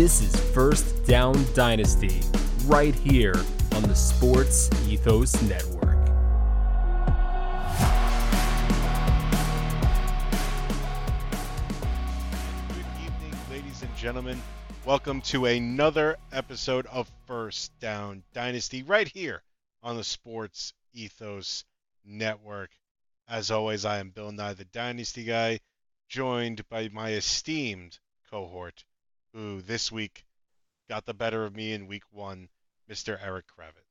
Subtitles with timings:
[0.00, 2.22] This is First Down Dynasty,
[2.64, 3.34] right here
[3.74, 6.06] on the Sports Ethos Network.
[12.68, 14.40] Good evening, ladies and gentlemen.
[14.86, 19.42] Welcome to another episode of First Down Dynasty, right here
[19.82, 21.66] on the Sports Ethos
[22.06, 22.70] Network.
[23.28, 25.60] As always, I am Bill Nye, the Dynasty Guy,
[26.08, 27.98] joined by my esteemed
[28.30, 28.86] cohort,
[29.34, 30.24] who this week
[30.88, 32.48] got the better of me in week one,
[32.90, 33.18] Mr.
[33.22, 33.90] Eric Kravitz.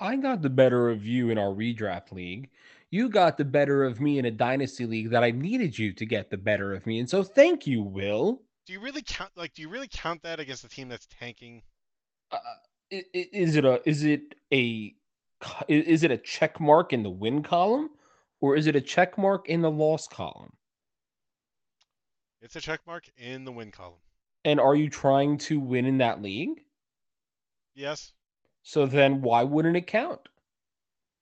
[0.00, 2.50] I got the better of you in our redraft league.
[2.90, 6.04] You got the better of me in a dynasty league that I needed you to
[6.04, 6.98] get the better of me.
[6.98, 8.42] And so thank you, Will.
[8.66, 11.62] Do you really count like do you really count that against a team that's tanking?
[12.30, 12.38] Uh,
[12.90, 14.94] is it a is it a
[15.68, 17.90] is it a check mark in the win column
[18.40, 20.52] or is it a check mark in the loss column?
[22.42, 24.00] It's a check mark in the win column.
[24.44, 26.64] And are you trying to win in that league?
[27.72, 28.12] Yes?
[28.64, 30.28] So then why wouldn't it count?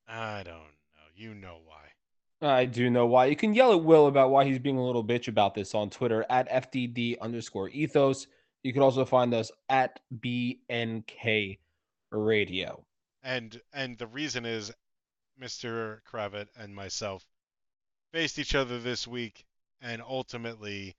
[0.08, 1.10] I don't know.
[1.14, 2.48] You know why.
[2.48, 3.26] I do know why.
[3.26, 5.90] You can yell at Will about why he's being a little bitch about this on
[5.90, 8.26] Twitter at FDD underscore ethos.
[8.62, 11.58] You can also find us at BNK
[12.10, 12.84] Radio.
[13.22, 14.72] And and the reason is
[15.38, 16.00] Mr.
[16.10, 17.26] Kravitz and myself
[18.10, 19.44] faced each other this week
[19.82, 20.96] and ultimately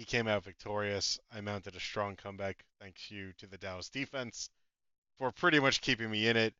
[0.00, 1.20] he came out victorious.
[1.30, 4.48] I mounted a strong comeback thanks you to the Dallas defense
[5.18, 6.54] for pretty much keeping me in it.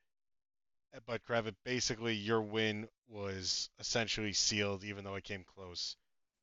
[1.06, 5.96] But Kravitz, basically your win was essentially sealed even though it came close.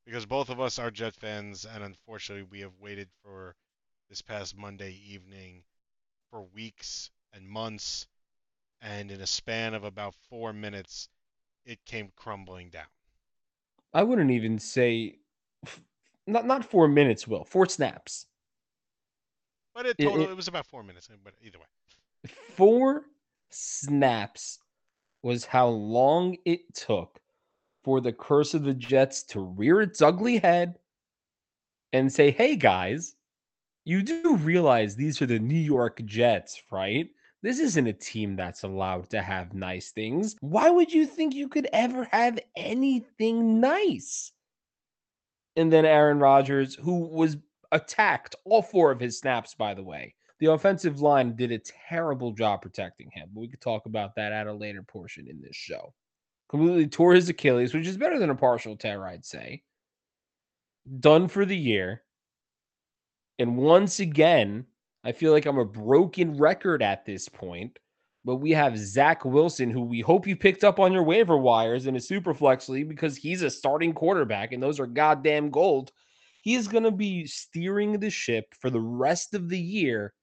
[0.07, 3.55] Because both of us are Jet fans and unfortunately we have waited for
[4.09, 5.61] this past Monday evening
[6.31, 8.07] for weeks and months
[8.81, 11.09] and in a span of about four minutes,
[11.63, 12.89] it came crumbling down.
[13.93, 15.19] I wouldn't even say
[16.27, 17.43] not not four minutes, Will.
[17.45, 18.25] Four snaps.
[19.73, 21.09] But it It- total, it- it, was about four minutes.
[21.23, 21.65] But either way,
[22.55, 23.05] Four
[23.49, 24.59] snaps
[25.21, 27.19] was how long it took
[27.83, 30.77] for the curse of the Jets to rear its ugly head
[31.93, 33.15] and say, hey guys,
[33.85, 37.09] you do realize these are the New York Jets, right?
[37.43, 40.35] This isn't a team that's allowed to have nice things.
[40.41, 44.33] Why would you think you could ever have anything nice?
[45.57, 47.35] And then Aaron Rodgers, who was
[47.71, 50.13] attacked all four of his snaps, by the way.
[50.39, 51.59] The offensive line did a
[51.89, 55.41] terrible job protecting him, but we could talk about that at a later portion in
[55.41, 55.93] this show.
[56.49, 59.63] Completely tore his Achilles, which is better than a partial tear, I'd say.
[60.99, 62.03] Done for the year.
[63.39, 64.65] And once again,
[65.03, 67.79] I feel like I'm a broken record at this point.
[68.27, 71.87] But we have Zach Wilson, who we hope you picked up on your waiver wires
[71.87, 75.93] in a super flex league because he's a starting quarterback and those are goddamn gold.
[76.41, 80.13] He is going to be steering the ship for the rest of the year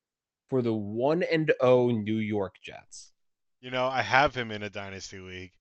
[0.50, 3.14] for the 1 and 0 New York Jets.
[3.62, 5.52] you know, I have him in a dynasty league.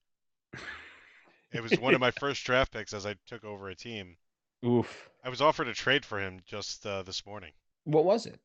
[1.53, 4.17] It was one of my first draft picks as I took over a team.
[4.65, 5.09] Oof.
[5.23, 7.53] I was offered a trade for him just uh, this morning.
[7.85, 8.41] What was it?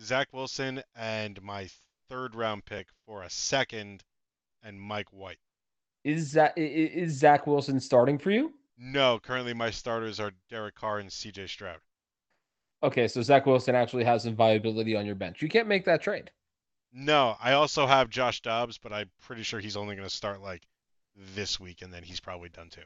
[0.00, 1.68] Zach Wilson and my
[2.08, 4.02] third round pick for a second,
[4.62, 5.38] and Mike White.
[6.04, 8.52] Is that is Zach Wilson starting for you?
[8.76, 11.46] No, currently my starters are Derek Carr and C.J.
[11.46, 11.78] Stroud.
[12.82, 15.40] Okay, so Zach Wilson actually has some viability on your bench.
[15.40, 16.30] You can't make that trade.
[16.92, 20.42] No, I also have Josh Dobbs, but I'm pretty sure he's only going to start
[20.42, 20.66] like
[21.34, 22.82] this week, and then he's probably done too.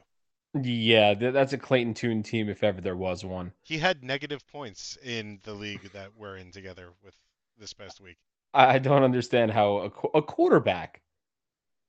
[0.63, 3.51] Yeah, that's a Clayton Tune team if ever there was one.
[3.61, 7.15] He had negative points in the league that we're in together with
[7.59, 8.17] this past week.
[8.53, 11.01] I don't understand how a, a quarterback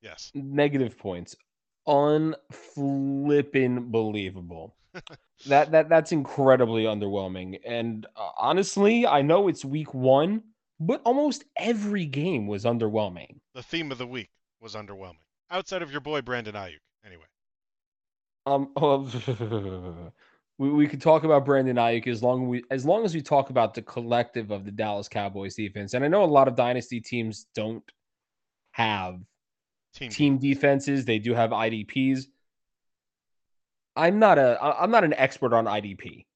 [0.03, 0.31] Yes.
[0.35, 1.37] negative points,
[1.87, 4.77] unflippin' believable.
[5.47, 7.61] that that that's incredibly underwhelming.
[7.67, 10.43] And uh, honestly, I know it's week one,
[10.79, 13.37] but almost every game was underwhelming.
[13.55, 14.31] The theme of the week
[14.61, 15.25] was underwhelming.
[15.51, 17.25] Outside of your boy Brandon Aiyuk, anyway.
[18.47, 18.73] Um,
[20.61, 23.49] we, we could talk about Brandon Aiyuk as long we as long as we talk
[23.49, 25.95] about the collective of the Dallas Cowboys defense.
[25.95, 27.83] And I know a lot of dynasty teams don't
[28.73, 29.19] have
[29.95, 31.07] Team, team defenses.
[31.07, 32.27] They do have IDPs.
[33.97, 36.27] I'm not a I'm not an expert on IDP.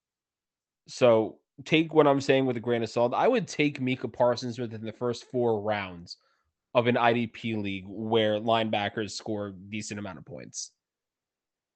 [0.89, 3.13] So take what I'm saying with a grain of salt.
[3.15, 6.17] I would take Micah Parsons within the first four rounds
[6.73, 10.71] of an IDP league where linebackers score decent amount of points.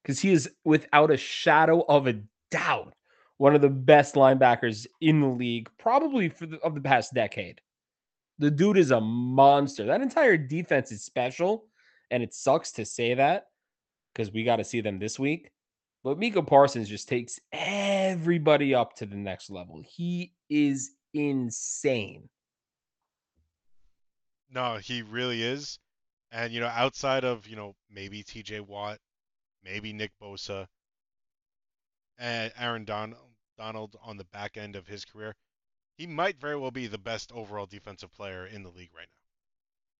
[0.01, 2.19] Because he is without a shadow of a
[2.51, 2.93] doubt
[3.37, 7.61] one of the best linebackers in the league, probably for the, of the past decade.
[8.37, 9.85] The dude is a monster.
[9.85, 11.65] That entire defense is special,
[12.11, 13.47] and it sucks to say that
[14.13, 15.51] because we got to see them this week.
[16.03, 19.81] But Micah Parsons just takes everybody up to the next level.
[19.85, 22.29] He is insane.
[24.51, 25.79] No, he really is.
[26.31, 28.61] And you know, outside of you know maybe T.J.
[28.61, 28.97] Watt,
[29.63, 30.67] maybe Nick Bosa,
[32.19, 33.15] and Aaron Don-
[33.57, 35.35] Donald on the back end of his career,
[35.97, 39.23] he might very well be the best overall defensive player in the league right now.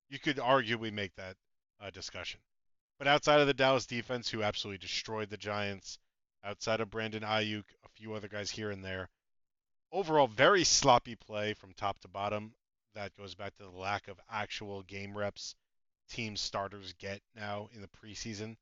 [0.09, 1.37] You could arguably make that
[1.79, 2.41] uh, discussion.
[2.97, 5.97] But outside of the Dallas defense, who absolutely destroyed the Giants,
[6.43, 9.09] outside of Brandon Aiyuk, a few other guys here and there,
[9.91, 12.53] overall very sloppy play from top to bottom.
[12.95, 15.55] That goes back to the lack of actual game reps
[16.09, 18.57] team starters get now in the preseason.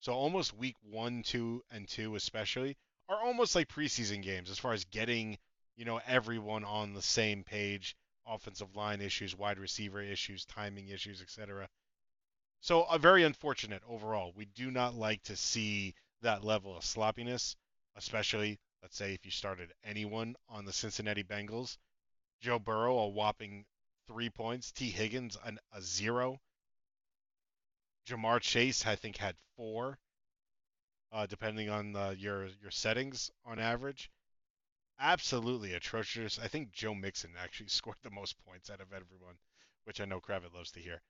[0.00, 2.76] So almost week one, two, and two especially
[3.12, 5.38] are almost like preseason games as far as getting,
[5.76, 11.20] you know, everyone on the same page, offensive line issues, wide receiver issues, timing issues,
[11.20, 11.68] etc.
[12.60, 14.32] So a very unfortunate overall.
[14.36, 17.56] We do not like to see that level of sloppiness,
[17.96, 21.78] especially let's say if you started anyone on the Cincinnati Bengals.
[22.40, 23.64] Joe Burrow a whopping
[24.08, 26.40] three points, Tee Higgins an, a zero,
[28.08, 29.98] Ja'Marr Chase, I think, had four,
[31.12, 34.10] uh, depending on uh, your your settings on average.
[35.00, 36.38] Absolutely atrocious.
[36.42, 39.34] I think Joe Mixon actually scored the most points out of everyone,
[39.84, 41.02] which I know Kravitz loves to hear.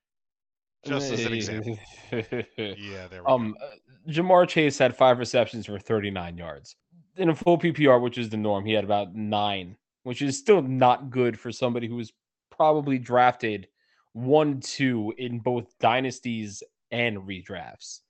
[0.84, 1.78] Just as an example.
[2.10, 3.66] yeah, there we um, go.
[3.66, 6.74] Uh, Ja'Marr Chase had five receptions for 39 yards.
[7.16, 10.60] In a full PPR, which is the norm, he had about nine, which is still
[10.60, 12.12] not good for somebody who was
[12.50, 13.68] probably drafted
[14.12, 18.00] one, two in both dynasties and redrafts.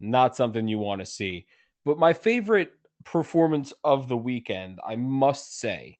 [0.00, 1.46] Not something you want to see.
[1.84, 2.72] But my favorite
[3.04, 5.98] performance of the weekend, I must say,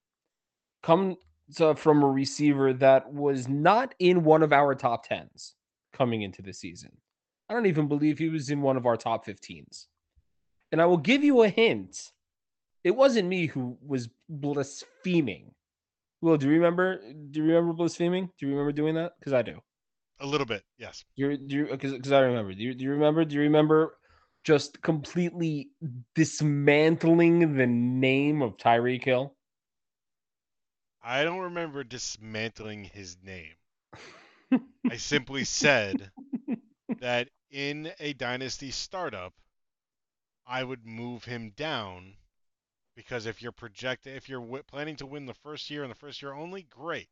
[0.82, 1.16] comes
[1.60, 5.52] uh, from a receiver that was not in one of our top 10s
[5.92, 6.90] coming into the season.
[7.48, 9.86] I don't even believe he was in one of our top 15s.
[10.72, 12.10] And I will give you a hint.
[12.82, 15.52] It wasn't me who was blaspheming.
[16.20, 17.00] Will, do you remember?
[17.30, 18.30] Do you remember blaspheming?
[18.38, 19.12] Do you remember doing that?
[19.18, 19.60] Because I do.
[20.18, 21.04] A little bit, yes.
[21.16, 22.54] Do you, do you, uh, because I remember.
[22.54, 23.24] Do you, do you remember?
[23.24, 23.96] Do you remember
[24.44, 25.68] just completely
[26.14, 29.34] dismantling the name of Tyreek Hill?
[31.02, 33.54] I don't remember dismantling his name.
[34.90, 36.10] I simply said
[37.00, 39.34] that in a dynasty startup,
[40.46, 42.14] I would move him down
[42.94, 45.96] because if you're projecting, if you're w- planning to win the first year and the
[45.96, 47.08] first year only, great.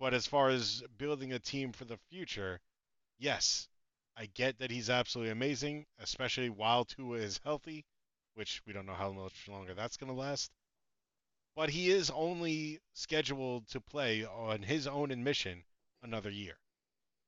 [0.00, 2.58] But as far as building a team for the future,
[3.18, 3.68] yes,
[4.16, 7.84] I get that he's absolutely amazing, especially while Tua is healthy,
[8.32, 10.50] which we don't know how much longer that's going to last.
[11.54, 15.64] But he is only scheduled to play on his own admission
[16.02, 16.56] another year.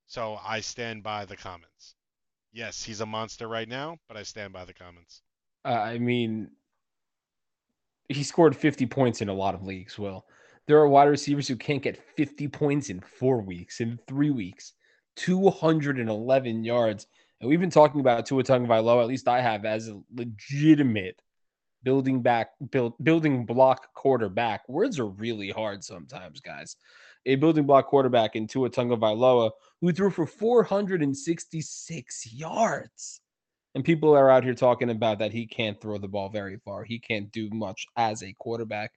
[0.07, 1.95] So I stand by the comments.
[2.53, 5.21] Yes, he's a monster right now, but I stand by the comments.
[5.65, 6.51] Uh, I mean,
[8.09, 10.25] he scored 50 points in a lot of leagues, Will.
[10.69, 14.75] There are wide receivers who can't get 50 points in four weeks, in three weeks,
[15.17, 17.07] 211 yards.
[17.41, 21.21] And we've been talking about Tua Tagovailoa, at least I have, as a legitimate
[21.83, 24.69] building back, build, building block quarterback.
[24.69, 26.77] Words are really hard sometimes, guys.
[27.27, 29.51] A building block quarterback in Tua Tagovailoa,
[29.81, 33.21] who threw for 466 yards.
[33.75, 36.85] And people are out here talking about that he can't throw the ball very far.
[36.85, 38.93] He can't do much as a quarterback.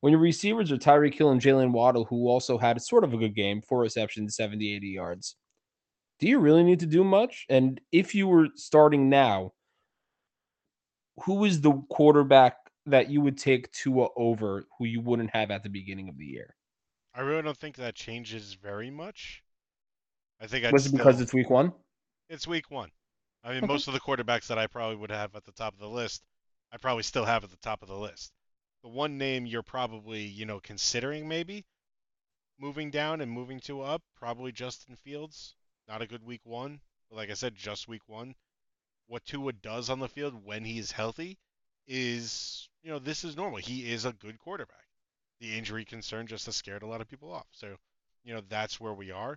[0.00, 3.16] When your receivers are Tyreek Hill and Jaylen Waddle, who also had sort of a
[3.16, 5.36] good game, four receptions, 70, 80 yards,
[6.18, 7.44] do you really need to do much?
[7.48, 9.52] And if you were starting now,
[11.24, 15.62] who is the quarterback that you would take Tua over who you wouldn't have at
[15.62, 16.54] the beginning of the year?
[17.14, 19.42] I really don't think that changes very much.
[20.40, 21.72] I think I'd Was it still, because it's week one?
[22.28, 22.90] it's week one.
[23.42, 25.78] I mean, most of the quarterbacks that I probably would have at the top of
[25.78, 26.24] the list,
[26.72, 28.32] I probably still have at the top of the list.
[28.86, 31.64] The one name you're probably, you know, considering maybe
[32.56, 35.56] moving down and moving to up, probably Justin Fields.
[35.88, 36.80] Not a good week one.
[37.10, 38.36] But like I said, just week one.
[39.08, 41.36] What Tua does on the field when he's healthy
[41.88, 43.58] is, you know, this is normal.
[43.58, 44.86] He is a good quarterback.
[45.40, 47.48] The injury concern just has scared a lot of people off.
[47.50, 47.74] So,
[48.22, 49.36] you know, that's where we are.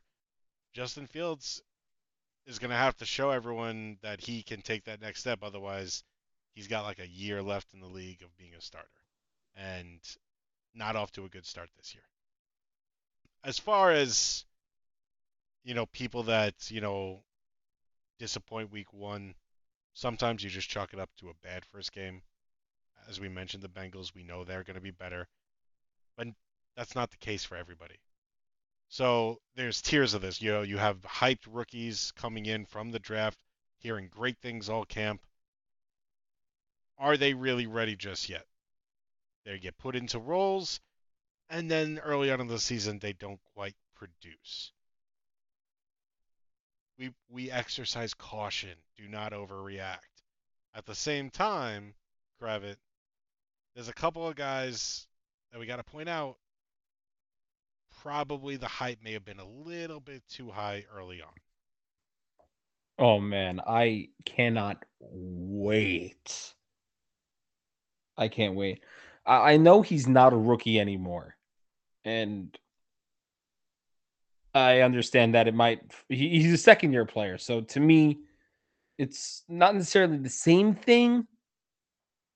[0.74, 1.60] Justin Fields
[2.46, 5.39] is going to have to show everyone that he can take that next step.
[5.41, 6.03] Otherwise,
[6.53, 8.99] he's got like a year left in the league of being a starter
[9.56, 10.00] and
[10.75, 12.03] not off to a good start this year.
[13.44, 14.46] As far as,
[15.63, 17.24] you know, people that, you know,
[18.20, 19.34] disappoint week one,
[19.94, 22.22] sometimes you just chalk it up to a bad first game.
[23.08, 25.27] As we mentioned, the Bengals, we know they're going to be better,
[26.18, 26.27] but
[26.75, 27.96] that's not the case for everybody.
[28.89, 30.41] So there's tiers of this.
[30.41, 33.38] You know, you have hyped rookies coming in from the draft,
[33.77, 35.22] hearing great things all camp.
[36.98, 38.46] Are they really ready just yet?
[39.46, 40.79] They get put into roles,
[41.50, 44.72] and then early on in the season they don't quite produce.
[46.98, 48.75] We we exercise caution.
[48.98, 49.98] Do not overreact.
[50.75, 51.93] At the same time,
[52.41, 52.75] Kravit,
[53.74, 55.08] there's a couple of guys
[55.51, 56.38] that we got to point out.
[58.01, 61.34] Probably the hype may have been a little bit too high early on.
[62.98, 66.53] Oh man, I cannot wait.
[68.17, 68.81] I can't wait.
[69.29, 71.38] I, I know he's not a rookie anymore.
[72.03, 72.57] And
[74.53, 77.38] I understand that it might he, he's a second year player.
[77.38, 78.19] So to me,
[78.98, 81.27] it's not necessarily the same thing,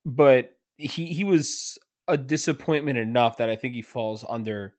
[0.06, 4.76] but he he was a disappointment enough that I think he falls under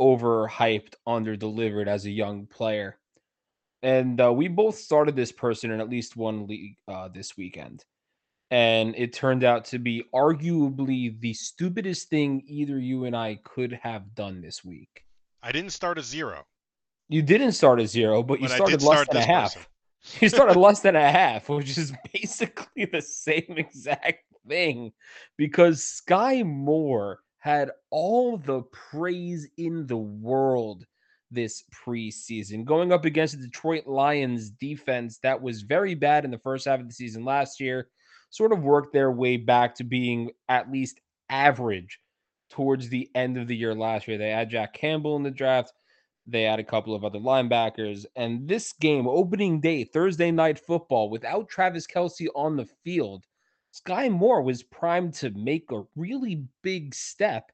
[0.00, 2.98] overhyped, under delivered as a young player.
[3.82, 7.84] And uh, we both started this person in at least one league uh, this weekend.
[8.50, 13.72] And it turned out to be arguably the stupidest thing either you and I could
[13.82, 15.04] have done this week.
[15.42, 16.46] I didn't start a zero.
[17.08, 19.54] You didn't start a zero, but you But I started less start than a half.
[19.54, 19.66] person.
[20.20, 24.92] You started less than a half, which is basically the same exact thing
[25.38, 30.84] because Skyy Moore had all the praise in the world
[31.30, 36.38] this preseason, going up against the Detroit Lions defense that was very bad in the
[36.38, 37.88] first half of the season last year,
[38.34, 41.00] sort of worked their way back to being at least
[41.30, 42.00] average
[42.50, 44.18] towards the end of the year last year.
[44.18, 45.72] They had Jack Campbell in the draft.
[46.26, 48.06] They had a couple of other linebackers.
[48.16, 53.24] And this game, opening day, Thursday night football, without Travis Kelce on the field,
[53.72, 57.52] Skyy Moore was primed to make a really big step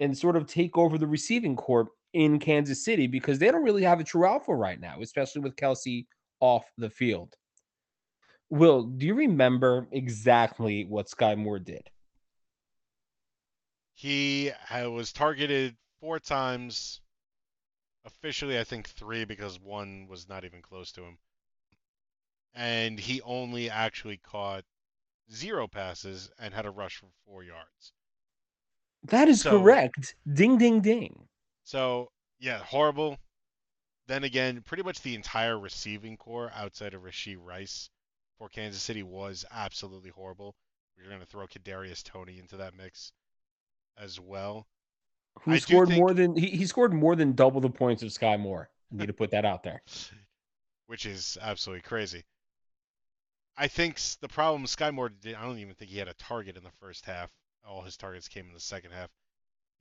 [0.00, 3.84] and sort of take over the receiving corps in Kansas City because they don't really
[3.84, 6.06] have a true alpha right now, especially with Kelce
[6.40, 7.36] off the field.
[8.50, 11.88] Will, do you remember exactly what Skyy Moore did?
[13.94, 17.00] He was targeted four times.
[18.04, 21.18] Officially, I think three because one was not even close to him.
[22.54, 24.64] And he only actually caught
[25.32, 27.92] zero passes and had a rush for four yards.
[29.04, 30.16] That is So- correct.
[30.32, 31.28] Ding, ding, ding.
[31.62, 33.18] So, yeah, horrible.
[34.06, 37.90] Then again, pretty much the entire receiving corps outside of Rashee Rice
[38.40, 40.56] for Kansas City was absolutely horrible.
[40.96, 43.12] You're going to throw Kadarius Toney into that mix
[43.98, 44.66] as well.
[45.42, 48.08] Who I scored think- more than he, he scored more than double the points of
[48.08, 48.70] Skyy Moore.
[48.90, 49.82] I need to put that out there.
[50.86, 52.24] which is absolutely crazy.
[53.58, 56.56] I think the problem Skyy Moore did, I don't even think he had a target
[56.56, 57.30] in the first half.
[57.68, 59.10] All his targets came in the second half.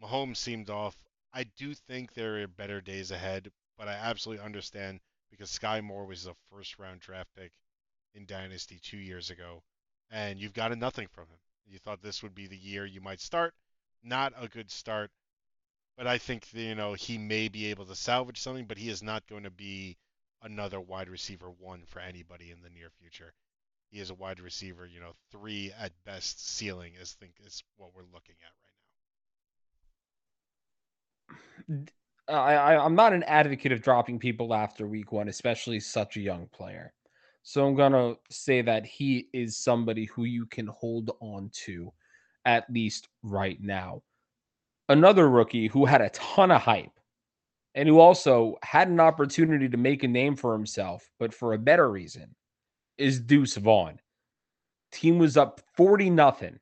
[0.04, 0.98] Mahomes seemed off.
[1.34, 5.00] I do think there are better days ahead, but I absolutely understand
[5.32, 7.54] because Skyy Moore was a first round draft pick
[8.14, 9.64] in Dynasty two years ago,
[10.12, 11.40] and you've gotten nothing from him.
[11.66, 13.54] You thought this would be the year you might start.
[14.04, 15.12] Not a good start,
[15.98, 19.04] but I think you know he may be able to salvage something, but he is
[19.04, 19.98] not going to be
[20.42, 23.34] another wide receiver one for anybody in the near future.
[23.92, 27.94] He is a wide receiver, you know, three at best ceiling is think is what
[27.96, 28.54] we're looking at
[31.68, 31.86] right
[32.28, 32.36] now.
[32.36, 36.22] I, I I'm not an advocate of dropping people after week one, especially such a
[36.22, 36.94] young player.
[37.44, 41.92] So I'm gonna say that he is somebody who you can hold on to,
[42.46, 44.04] at least right now.
[44.90, 47.00] Another rookie who had a ton of hype,
[47.76, 51.60] and who also had an opportunity to make a name for himself, but for a
[51.60, 52.36] better reason,
[52.98, 54.00] is Deuce Vaughn.
[54.92, 56.60] Team was up 40 nothing.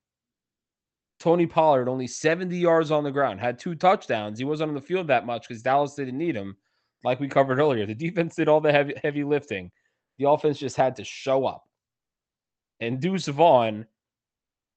[1.19, 4.37] Tony Pollard only 70 yards on the ground, had two touchdowns.
[4.37, 6.55] He wasn't on the field that much because Dallas didn't need him,
[7.03, 7.85] like we covered earlier.
[7.85, 9.71] The defense did all the heavy, heavy lifting.
[10.17, 11.63] The offense just had to show up.
[12.79, 13.85] And Deuce Vaughn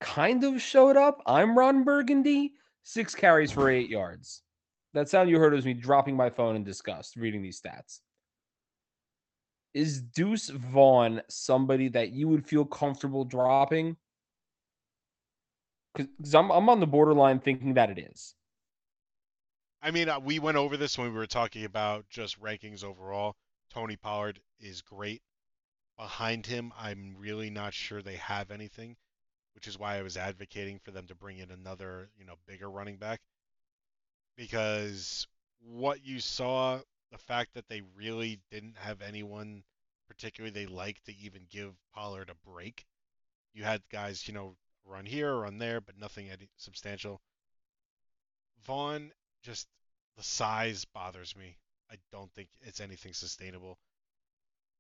[0.01, 1.23] kind of showed up.
[1.27, 4.43] I'm Ron Burgundy, six carries for eight yards.
[4.95, 8.01] That sound you heard was me dropping my phone in disgust reading these stats.
[9.73, 13.97] Is Deuce Vaughn somebody that you would feel comfortable dropping?
[15.95, 18.35] Because I'm, I'm on the borderline thinking that it is.
[19.83, 23.37] I mean, uh, we went over this when we were talking about just rankings overall.
[23.73, 25.23] Tony Pollard is great.
[26.01, 28.97] Behind him, I'm really not sure they have anything,
[29.55, 32.71] which is why I was advocating for them to bring in another, you know, bigger
[32.71, 33.21] running back.
[34.35, 35.27] Because
[35.61, 36.81] what you saw,
[37.13, 39.63] the fact that they really didn't have anyone
[40.11, 42.85] particularly they liked to even give Pollard a break.
[43.55, 47.21] You had guys, you know, run here, run there, but nothing substantial.
[48.65, 49.69] Vaughn, just
[50.17, 51.57] the size bothers me.
[51.91, 53.79] I don't think it's anything sustainable.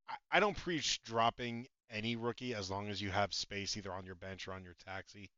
[0.09, 4.07] I, I don't preach dropping any rookie as long as you have space either on
[4.07, 5.30] your bench or on your taxi.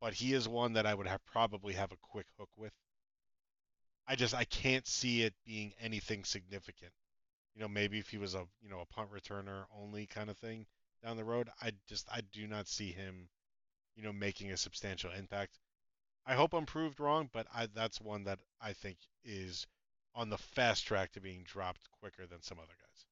[0.00, 2.72] But he is one that I would have probably have a quick hook with.
[4.06, 6.92] I just I can't see it being anything significant.
[7.54, 10.36] You know, maybe if he was a you know a punt returner only kind of
[10.36, 10.66] thing
[11.02, 13.28] down the road, I just I do not see him,
[13.96, 15.58] you know, making a substantial impact.
[16.26, 19.66] I hope I'm proved wrong, but I that's one that I think is
[20.14, 23.06] on the fast track to being dropped quicker than some other guys.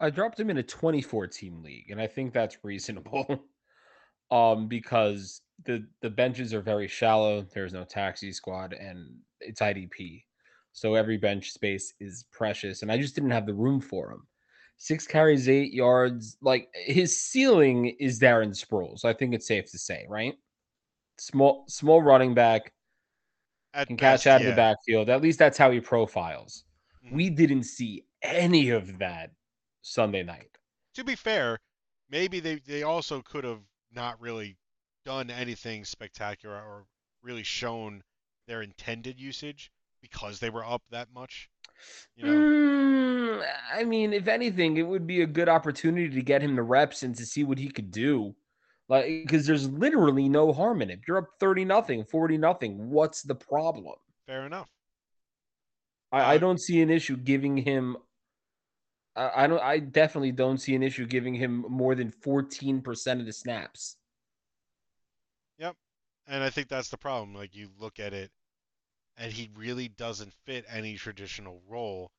[0.00, 3.44] I dropped him in a 24 team league, and I think that's reasonable.
[4.30, 7.42] um, because the the benches are very shallow.
[7.42, 10.24] There's no taxi squad, and it's IDP,
[10.72, 14.26] so every bench space is precious, and I just didn't have the room for him.
[14.78, 16.38] Six carries, eight yards.
[16.40, 19.04] Like his ceiling is Darren Sproles.
[19.04, 20.34] I think it's safe to say, right?
[21.18, 22.72] Small, small running back
[23.74, 25.10] At can best, catch out of the backfield.
[25.10, 26.64] At least that's how he profiles.
[27.04, 27.12] Mhm.
[27.12, 29.32] We didn't see any of that
[29.82, 30.56] Sunday night.
[30.94, 31.58] to be fair,
[32.08, 34.56] maybe they they also could have not really
[35.04, 36.86] done anything spectacular or
[37.22, 38.02] really shown
[38.46, 39.70] their intended usage
[40.00, 41.50] because they were up that much.
[42.16, 42.48] You know,
[43.28, 46.62] Mm, I mean, if anything, it would be a good opportunity to get him the
[46.62, 48.34] reps and to see what he could do.
[48.88, 51.00] Like, because there's literally no harm in it.
[51.06, 52.90] You're up 30 nothing, 40 nothing.
[52.90, 53.94] What's the problem?
[54.26, 54.70] fair enough.
[56.12, 57.96] I, I Uh, don't see an issue giving him.
[59.16, 59.60] I, don't.
[59.60, 63.96] I definitely don't see an issue giving him more than 14% of the snaps.
[65.58, 65.76] Yep,
[66.26, 67.34] and I think that's the problem.
[67.34, 68.30] Like you look at it,
[69.16, 72.12] and he really doesn't fit any traditional role.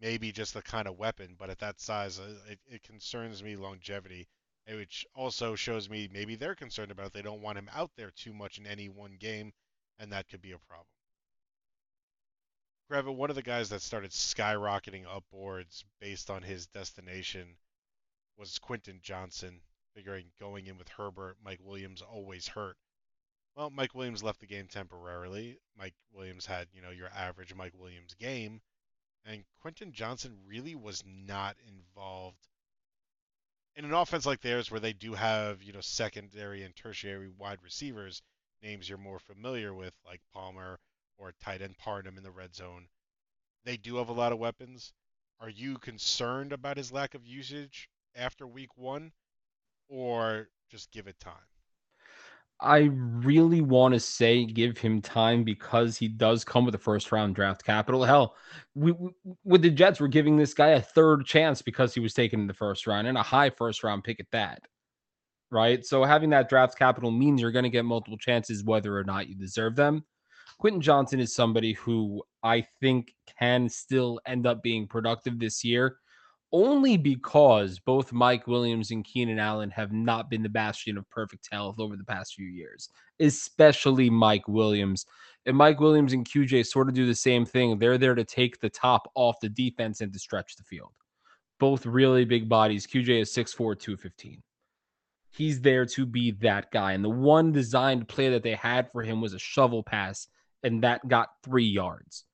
[0.00, 3.56] Maybe just the kind of weapon, but at that size, uh, it, it concerns me
[3.56, 4.28] longevity,
[4.66, 7.12] eh, which also shows me maybe they're concerned about.
[7.12, 9.52] They don't want him out there too much in any one game,
[9.98, 10.95] and that could be a problem.
[12.90, 17.56] Greva, one of the guys that started skyrocketing up boards based on his destination
[18.36, 19.60] was Quentin Johnston,
[19.96, 22.76] figuring going in with Herbert, Mike Williams always hurt.
[23.56, 25.58] Well, Mike Williams left the game temporarily.
[25.76, 28.60] Mike Williams had, you know, your average Mike Williams game.
[29.24, 32.46] And Quentin Johnston really was not involved
[33.74, 37.58] in an offense like theirs where they do have, you know, secondary and tertiary wide
[37.64, 38.22] receivers,
[38.62, 40.78] names you're more familiar with, like Palmer
[41.18, 42.86] or tight end Parham in the red zone.
[43.64, 44.92] They do have a lot of weapons.
[45.40, 49.12] Are you concerned about his lack of usage after week one?
[49.88, 51.34] Or just give it time?
[52.60, 57.12] I really want to say give him time because he does come with a first
[57.12, 58.02] round draft capital.
[58.02, 58.34] Hell,
[58.74, 59.10] we, we,
[59.44, 62.46] with the Jets, we're giving this guy a third chance because he was taken in
[62.46, 64.62] the first round and a high first round pick at that.
[65.50, 65.84] Right.
[65.84, 69.28] So having that draft capital means you're going to get multiple chances whether or not
[69.28, 70.04] you deserve them.
[70.58, 75.98] Quentin Johnston is somebody who I think can still end up being productive this year
[76.52, 81.48] only because both Mike Williams and Keenan Allen have not been the bastion of perfect
[81.50, 82.88] health over the past few years,
[83.20, 85.06] especially Mike Williams.
[85.44, 87.78] And Mike Williams and QJ sort of do the same thing.
[87.78, 90.92] They're there to take the top off the defense and to stretch the field.
[91.58, 92.86] Both really big bodies.
[92.86, 94.42] QJ is 6'4, 215.
[95.30, 96.92] He's there to be that guy.
[96.92, 100.28] And the one designed play that they had for him was a shovel pass,
[100.62, 102.24] and that got three yards.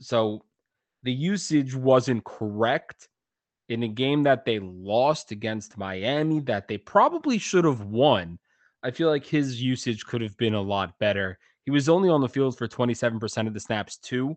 [0.00, 0.44] So
[1.02, 3.08] the usage wasn't correct
[3.68, 8.38] in a game that they lost against Miami that they probably should have won.
[8.82, 11.38] I feel like his usage could have been a lot better.
[11.64, 14.36] He was only on the field for 27% of the snaps, too.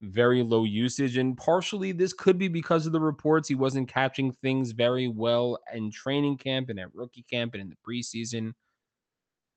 [0.00, 1.16] Very low usage.
[1.16, 5.58] And partially, this could be because of the reports he wasn't catching things very well
[5.72, 8.54] in training camp and at rookie camp and in the preseason.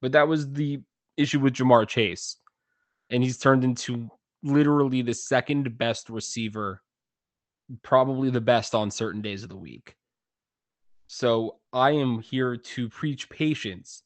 [0.01, 0.81] But that was the
[1.17, 2.37] issue with Ja'Marr Chase.
[3.09, 4.09] And he's turned into
[4.43, 6.81] literally the second best receiver
[7.81, 9.95] probably the best on certain days of the week.
[11.07, 14.03] So I am here to preach patience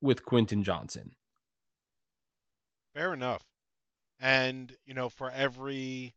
[0.00, 1.12] with Quentin Johnston.
[2.94, 3.42] Fair enough.
[4.20, 6.14] And, you know, for every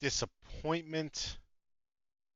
[0.00, 1.38] disappointment,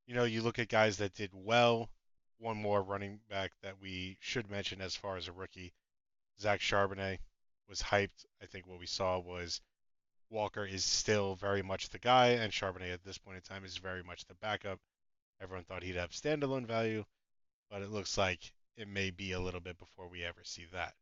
[0.07, 1.91] you know, you look at guys that did well.
[2.39, 5.73] One more running back that we should mention as far as a rookie,
[6.41, 7.19] Zach Charbonnet
[7.69, 8.25] was hyped.
[8.43, 9.61] I think what we saw was
[10.31, 13.77] Walker is still very much the guy, and Charbonnet at this point in time is
[13.77, 14.79] very much the backup.
[15.41, 17.05] Everyone thought he'd have standalone value,
[17.71, 20.95] but it looks like it may be a little bit before we ever see that.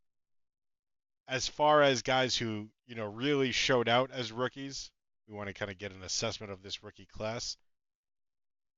[1.28, 4.90] As far as guys who, you know, really showed out as rookies,
[5.26, 7.56] we want to kind of get an assessment of this rookie class.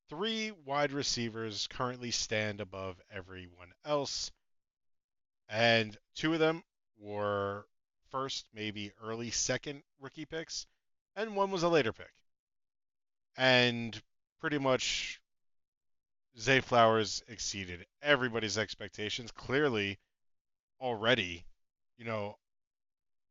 [0.08, 4.30] Three wide receivers currently stand above everyone else,
[5.50, 6.62] and two of them
[6.98, 7.66] were
[8.10, 10.66] first, maybe early second rookie picks,
[11.16, 12.12] and one was a later pick.
[13.36, 14.00] And
[14.40, 15.20] pretty much
[16.38, 19.30] Zay Flowers exceeded everybody's expectations.
[19.32, 19.98] Clearly,
[20.80, 21.44] already,
[21.96, 22.36] you know,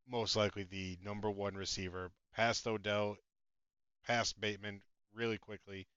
[0.10, 3.18] most likely the number one receiver past Odell,
[4.06, 4.82] past Bateman
[5.14, 5.88] really quickly.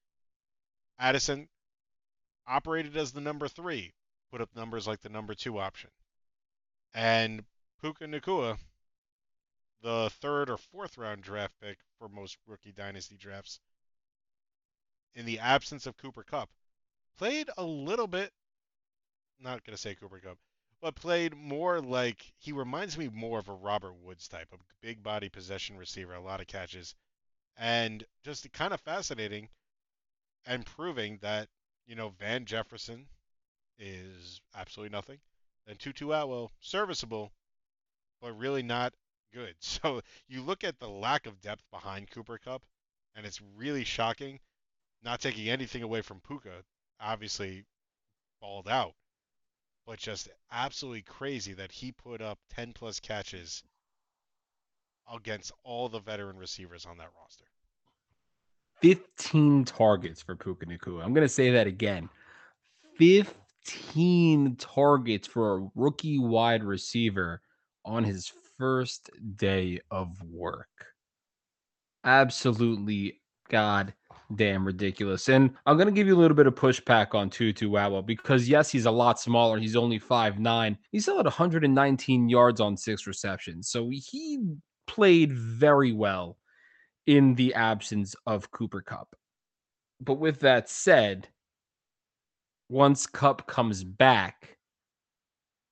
[0.99, 1.49] Addison
[2.47, 3.93] operated as the number three,
[4.31, 5.91] put up numbers like the number two option.
[6.95, 7.45] And
[7.81, 8.59] Puka Nacua,
[9.83, 13.61] the third or fourth round draft pick for most rookie dynasty drafts,
[15.15, 16.51] in the absence of Cooper Kupp.
[17.17, 18.33] played a little bit,
[19.41, 20.39] not going to say Cooper Kupp,
[20.81, 25.03] but played more like he reminds me more of a Robert Woods type, a big
[25.03, 26.95] body possession receiver, a lot of catches,
[27.57, 29.49] and just kind of fascinating
[30.47, 31.49] and proving that
[31.87, 33.07] you know Van Jefferson
[33.79, 35.19] is absolutely nothing,
[35.67, 37.33] and Tutu Atwell serviceable,
[38.21, 38.95] but really not
[39.33, 39.55] good.
[39.61, 42.63] So you look at the lack of depth behind Cooper Kupp,
[43.15, 44.41] and it's really shocking.
[45.03, 46.63] Not taking anything away from Puka,
[47.01, 47.65] obviously
[48.41, 48.93] balled out,
[49.87, 53.63] but just absolutely crazy that he put up 10 plus catches
[55.13, 57.45] against all the veteran receivers on that roster.
[58.83, 61.05] 15 targets for Puka Nacua.
[61.05, 62.09] I'm going to say that again.
[62.97, 67.41] 15 targets for a rookie wide receiver
[67.85, 70.69] on his first day of work.
[72.05, 73.95] Absolutely god
[74.37, 75.29] damn ridiculous.
[75.31, 78.49] And I'm going to give you a little bit of pushback on Tutu Atwell because,
[78.49, 79.59] yes, he's a lot smaller.
[79.59, 80.77] He's only five nine.
[80.93, 83.71] He's still at 119 yards on six receptions.
[83.71, 84.45] So he
[84.87, 86.37] played very well
[87.07, 89.09] in the absence of Cooper Kupp.
[90.01, 91.29] But with that said,
[92.69, 94.59] once Kupp comes back,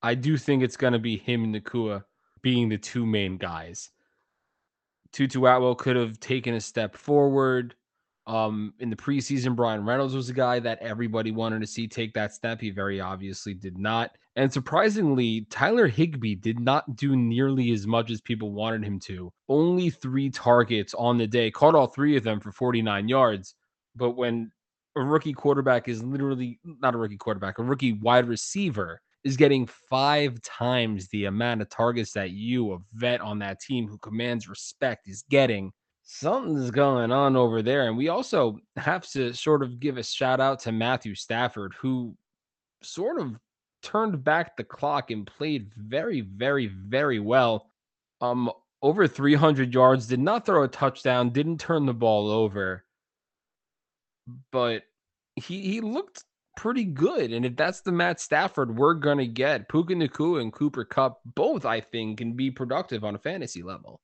[0.03, 2.05] I do think it's going to be him and Nacua
[2.43, 3.91] being the two main guys.
[5.13, 7.75] Tutu Atwell could have taken a step forward.
[8.27, 12.13] Um, in the preseason, Brian Reynolds was a guy that everybody wanted to see take
[12.13, 12.61] that step.
[12.61, 14.11] He very obviously did not.
[14.37, 19.33] And surprisingly, Tyler Higbee did not do nearly as much as people wanted him to.
[19.49, 23.55] Only three targets on the day, caught all three of them for 49 yards.
[23.97, 24.53] But when
[24.95, 29.67] a rookie quarterback is literally not a rookie quarterback, a rookie wide receiver is getting
[29.67, 34.49] five times the amount of targets that you, a vet on that team who commands
[34.49, 35.73] respect, is getting
[36.05, 37.89] something's going on over there.
[37.89, 42.17] And we also have to sort of give a shout out to Matthew Stafford, who
[42.83, 43.39] sort of
[43.83, 47.71] turned back the clock and played very, very, very well.
[48.21, 48.51] Um,
[48.83, 52.85] over 300 yards, did not throw a touchdown, didn't turn the ball over,
[54.51, 54.85] but
[55.37, 56.25] he he looked
[56.59, 57.33] pretty good.
[57.33, 61.65] And if that's the Matt Stafford we're gonna get, Puka Nacua and Cooper Kupp both,
[61.65, 64.01] I think, can be productive on a fantasy level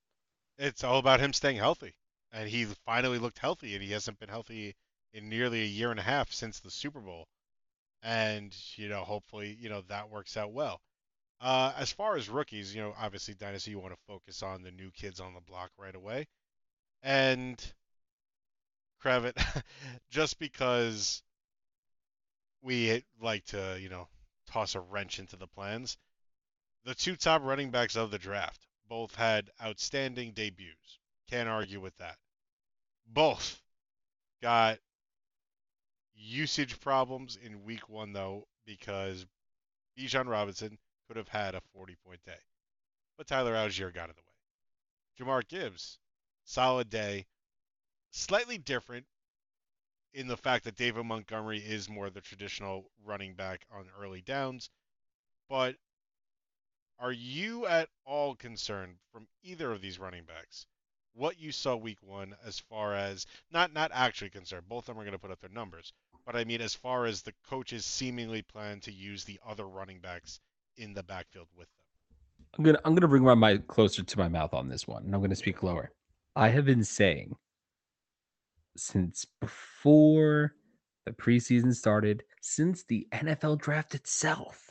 [0.59, 1.95] it's all about him staying healthy.
[2.33, 4.75] And he finally looked healthy, and he hasn't been healthy
[5.13, 7.27] in nearly a year and a half since the Super Bowl.
[8.03, 10.81] And, you know, hopefully, you know, that works out well.
[11.41, 14.71] Uh, as far as rookies, you know, obviously, Dynasty, you want to focus on the
[14.73, 16.27] new kids on the block right away.
[17.03, 17.63] And
[19.03, 19.37] Kravit,
[20.11, 21.23] just because
[22.65, 24.09] we like to, you know,
[24.47, 25.99] toss a wrench into the plans,
[26.85, 30.99] the two top running backs of the draft both had outstanding debuts.
[31.31, 32.17] Can't argue with that.
[33.07, 33.61] Both
[34.43, 34.79] got
[36.15, 39.27] usage problems in week one, though, because
[39.99, 42.33] Bijan Robinson could have had a 40 point day.
[43.17, 44.23] But Tyler Allgeier got in the
[45.27, 45.33] way.
[45.33, 45.99] Jahmyr Gibbs,
[46.45, 47.27] solid day.
[48.11, 49.07] Slightly different
[50.15, 54.71] in the fact that David Montgomery is more the traditional running back on early downs,
[55.49, 55.77] but
[56.99, 60.67] are you at all concerned from either of these running backs?
[61.15, 64.99] What you saw week one, as far as not not actually concerned, both of them
[65.01, 65.93] are going to put up their numbers,
[66.25, 70.01] but I mean as far as the coaches seemingly plan to use the other running
[70.01, 70.41] backs
[70.77, 71.85] in the backfield with them.
[72.57, 75.15] I'm gonna I'm gonna bring my mic closer to my mouth on this one, and
[75.15, 75.91] I'm gonna speak lower.
[76.37, 77.37] I have been saying
[78.77, 80.55] since before
[81.07, 84.71] the preseason started, since the NFL draft itself,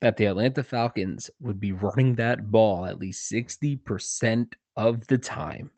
[0.00, 5.70] that the Atlanta Falcons would be running that ball at least 60% of the time.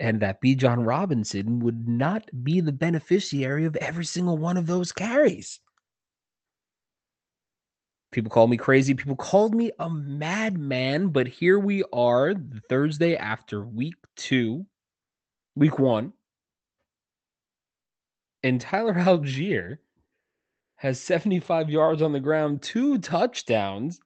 [0.00, 4.92] And that Bijan Robinson would not be the beneficiary of every single one of those
[4.92, 5.60] carries.
[8.10, 8.94] People call me crazy.
[8.94, 12.34] People called me a madman, but here we are,
[12.68, 14.66] Thursday after week two,
[15.54, 16.12] week one.
[18.42, 19.78] And Tyler Allgeier
[20.76, 24.00] has 75 yards on the ground, two touchdowns,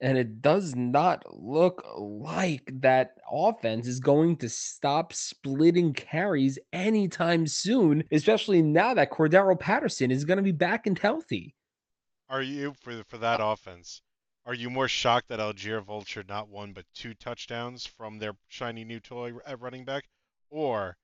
[0.00, 7.46] and it does not look like that offense is going to stop splitting carries anytime
[7.46, 11.54] soon, especially now that Cordarrelle Patterson is going to be back and healthy.
[12.28, 14.02] Are you for for that offense?
[14.46, 18.84] Are you more shocked that Allgeier Vulture not one but two touchdowns from their shiny
[18.84, 20.04] new toy at running back,
[20.50, 20.96] or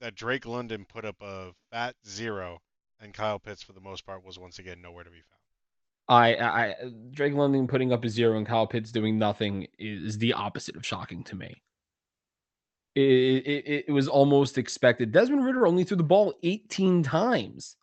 [0.00, 2.58] that Drake London put up a fat zero
[3.00, 5.24] and Kyle Pitts for the most part was once again nowhere to be found?
[6.08, 6.74] I, I
[7.10, 10.86] Drake London putting up a zero and Kyle Pitts doing nothing is the opposite of
[10.86, 11.62] shocking to me.
[12.94, 15.12] It, it, it was almost expected.
[15.12, 17.76] Desmond Ridder only threw the ball 18 times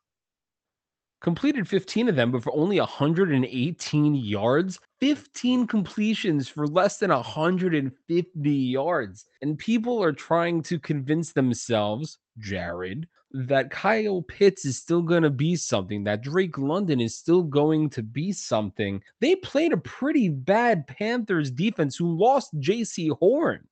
[1.25, 8.51] completed 15 of them, but for only 118 yards, 15 completions for less than 150
[8.51, 9.25] yards.
[9.41, 15.31] And people are trying to convince themselves, Jared, that Kyle Pitts is still going to
[15.31, 19.01] be something, that Drake London is still going to be something.
[19.19, 23.67] They played a pretty bad Panthers defense who lost Jaycee Horn,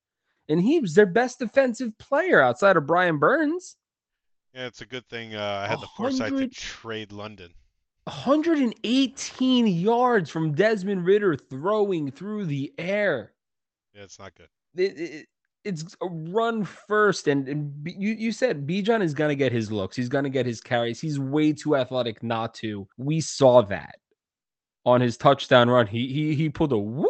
[0.48, 3.76] and he was their best defensive player outside of Brian Burns.
[4.54, 7.50] Yeah, it's a good thing uh, I had the foresight to trade London.
[8.04, 13.32] 118 yards from Desmond Ridder throwing through the air.
[13.94, 14.48] Yeah, it's not good.
[14.76, 15.26] It, it,
[15.64, 19.96] it's a run first, and, and you you said Bijan is gonna get his looks.
[19.96, 21.00] He's gonna get his carries.
[21.00, 22.86] He's way too athletic not to.
[22.98, 23.96] We saw that
[24.84, 25.86] on his touchdown run.
[25.86, 27.08] He he he pulled a whoop.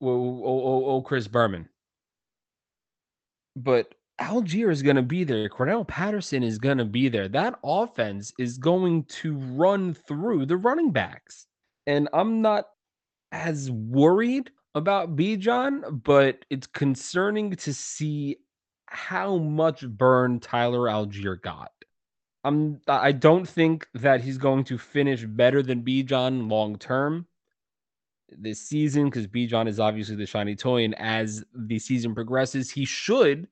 [0.00, 1.68] Oh, oh, oh, oh Chris Berman.
[3.56, 5.48] But Allgeier is going to be there.
[5.48, 7.28] Cordarrelle Patterson is going to be there.
[7.28, 11.46] That offense is going to run through the running backs.
[11.86, 12.66] And I'm not
[13.32, 18.38] as worried about Bijan, but it's concerning to see
[18.86, 21.72] how much burn Tyler Allgeier got.
[22.44, 27.26] I'm I don't think that he's going to finish better than Bijan long term
[28.30, 32.84] this season because Bijan is obviously the shiny toy, and as the season progresses, he
[32.84, 33.48] should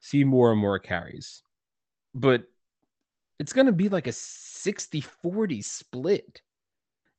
[0.00, 1.42] see more and more carries.
[2.14, 2.44] But
[3.38, 6.42] it's going to be like a 60 40 split.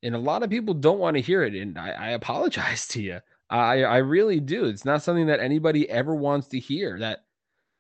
[0.03, 1.55] And a lot of people don't want to hear it.
[1.55, 3.19] And I, I apologize to you.
[3.49, 4.65] I, I really do.
[4.65, 6.99] It's not something that anybody ever wants to hear.
[6.99, 7.25] That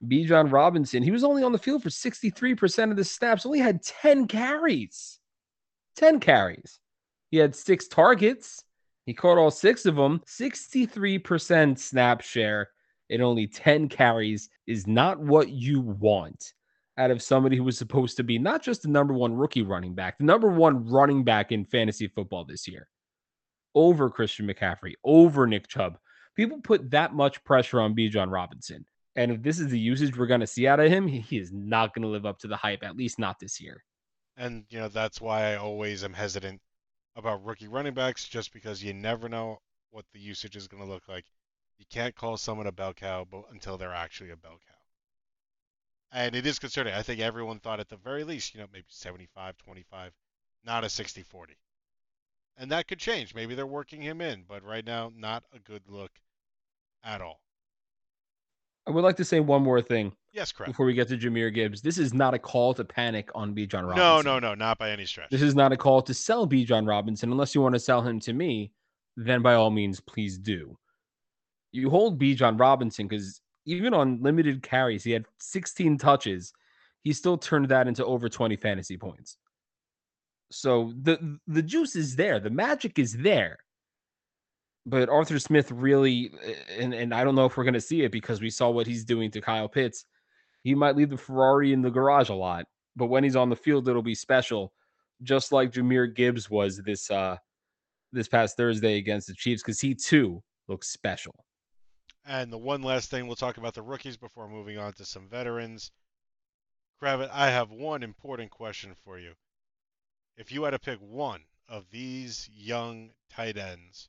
[0.05, 3.83] Bijan Robinson, he was only on the field for 63% of the snaps, only had
[3.83, 5.19] 10 carries.
[5.95, 6.79] 10 carries.
[7.29, 8.63] He had six targets.
[9.05, 12.69] He caught all six of them, 63% snap share
[13.11, 16.53] and only 10 carries is not what you want
[16.97, 19.93] out of somebody who was supposed to be not just the number one rookie running
[19.93, 22.87] back, the number one running back in fantasy football this year
[23.75, 25.97] over Christian McCaffrey, over Nick Chubb.
[26.35, 28.85] People put that much pressure on Bijan Robinson.
[29.15, 31.51] And if this is the usage we're going to see out of him, he is
[31.51, 33.83] not going to live up to the hype, at least not this year.
[34.37, 36.61] And, you know, that's why I always am hesitant
[37.17, 39.59] about rookie running backs, just because you never know
[39.91, 41.25] what the usage is going to look like.
[41.81, 44.75] You can't call someone a bell cow until they're actually a bell cow.
[46.11, 46.93] And it is concerning.
[46.93, 50.11] I think everyone thought at the very least, you know, maybe 75 25,
[50.63, 51.57] not a 60 40.
[52.57, 53.33] And that could change.
[53.33, 56.11] Maybe they're working him in, but right now, not a good look
[57.03, 57.41] at all.
[58.85, 60.13] I would like to say one more thing.
[60.33, 60.73] Yes, correct.
[60.73, 63.87] Before we get to Jahmyr Gibbs, this is not a call to panic on Bijan
[63.87, 63.97] Robinson.
[63.97, 65.31] No, no, no, not by any stretch.
[65.31, 67.31] This is not a call to sell Bijan Robinson.
[67.31, 68.71] Unless you want to sell him to me,
[69.17, 70.77] then by all means, please do
[71.71, 76.53] you hold Bijan Robinson because even on limited carries, he had 16 touches.
[77.03, 79.37] He still turned that into over 20 fantasy points.
[80.51, 83.57] So the the juice is there, the magic is there.
[84.85, 86.31] But Arthur Smith really,
[86.77, 88.87] and, and I don't know if we're going to see it because we saw what
[88.87, 90.05] he's doing to Kyle Pitts.
[90.63, 93.55] He might leave the Ferrari in the garage a lot, but when he's on the
[93.55, 94.73] field, it'll be special,
[95.21, 97.37] just like Jahmyr Gibbs was this uh
[98.11, 101.33] this past Thursday against the Chiefs, because he too looks special.
[102.25, 105.27] And the one last thing we'll talk about the rookies before moving on to some
[105.27, 105.91] veterans.
[107.01, 109.33] Kravit, I have one important question for you.
[110.37, 114.07] If you had to pick one of these young tight ends,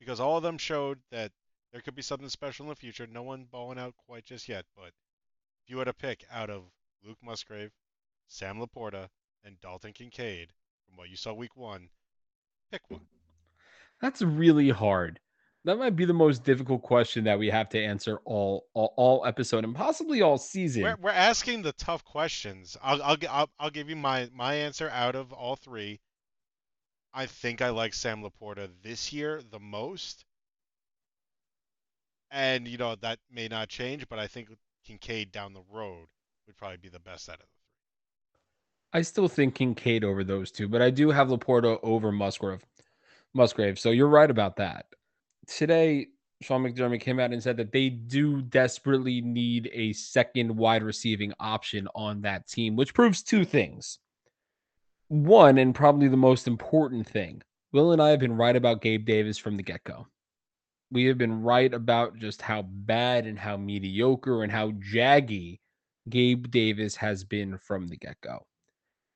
[0.00, 1.30] because all of them showed that
[1.72, 4.64] there could be something special in the future, no one balling out quite just yet,
[4.76, 4.92] but
[5.62, 6.64] if you had to pick out of
[7.04, 7.72] Luke Musgrave,
[8.26, 9.08] Sam LaPorta,
[9.44, 10.52] and Dalton Kincaid
[10.86, 11.88] from what you saw week one,
[12.70, 13.06] pick one.
[14.00, 15.20] That's really hard
[15.64, 19.26] that might be the most difficult question that we have to answer all all, all
[19.26, 20.82] episode and possibly all season.
[20.82, 22.76] We're, we're asking the tough questions.
[22.82, 26.00] I'll, I'll I'll I'll give you my my answer out of all three.
[27.14, 30.24] I think I like Sam LaPorta this year the most.
[32.30, 34.48] And you know that may not change, but I think
[34.84, 36.08] Kincaid down the road
[36.46, 38.98] would probably be the best out of the three.
[39.00, 42.64] I still think Kincaid over those two, but I do have LaPorta over Musgrave.
[43.32, 43.78] Musgrave.
[43.78, 44.86] So you're right about that
[45.46, 46.08] today,
[46.42, 51.32] Sean McDermott came out and said that they do desperately need a second wide receiving
[51.40, 53.98] option on that team, which proves two things.
[55.08, 59.04] One, and probably the most important thing, Will and I have been right about Gabe
[59.04, 60.06] Davis from the get go.
[60.90, 65.60] We have been right about just how bad and how mediocre and how jaggy
[66.08, 68.46] Gabe Davis has been from the get go.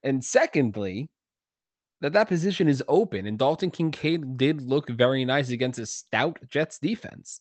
[0.03, 1.09] And secondly,
[2.01, 6.39] that that position is open and Dalton Kincaid did look very nice against a stout
[6.49, 7.41] Jets defense.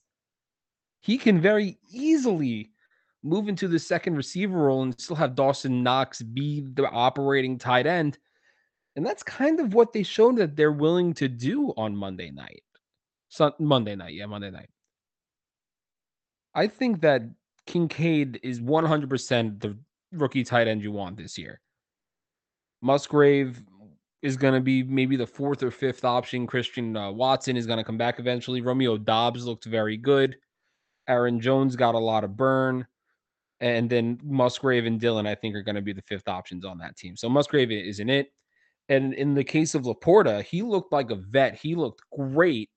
[1.01, 2.71] He can very easily
[3.23, 7.85] move into the second receiver role and still have Dawson Knox be the operating tight
[7.85, 8.17] end.
[8.95, 12.63] And that's kind of what they showed that they're willing to do on Monday night.
[13.59, 14.69] Monday night, yeah, Monday night.
[16.55, 17.21] I think that
[17.67, 19.77] Kincaid is 100% the
[20.13, 21.59] rookie tight end you want this year.
[22.81, 23.61] Musgrave
[24.21, 26.47] is going to be maybe the fourth or fifth option.
[26.47, 28.61] Christian uh, Watson is going to come back eventually.
[28.61, 30.37] Romeo Doubs looked very good.
[31.07, 32.85] Aaron Jones got a lot of burn.
[33.59, 36.77] And then Musgrave and Dillon, I think, are going to be the fifth options on
[36.79, 37.15] that team.
[37.15, 38.31] So Musgrave isn't it.
[38.89, 41.55] And in the case of LaPorta, he looked like a vet.
[41.55, 42.69] He looked great.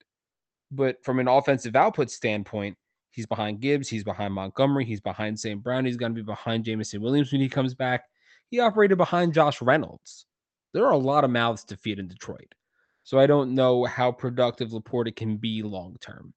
[0.71, 2.77] But from an offensive output standpoint,
[3.11, 3.89] he's behind Gibbs.
[3.89, 4.85] He's behind Montgomery.
[4.85, 5.63] He's behind St.
[5.63, 5.85] Brown.
[5.85, 8.05] He's going to be behind Jameson Williams when he comes back.
[8.51, 10.27] He operated behind Josh Reynolds.
[10.73, 12.55] There are a lot of mouths to feed in Detroit.
[13.03, 16.33] So I don't know how productive LaPorta can be long term.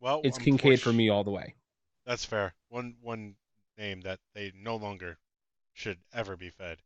[0.00, 1.54] Well, it's Kincaid for me all the way.
[2.06, 2.54] That's fair.
[2.68, 3.34] One one
[3.78, 5.18] name that they no longer
[5.72, 6.78] should ever be fed.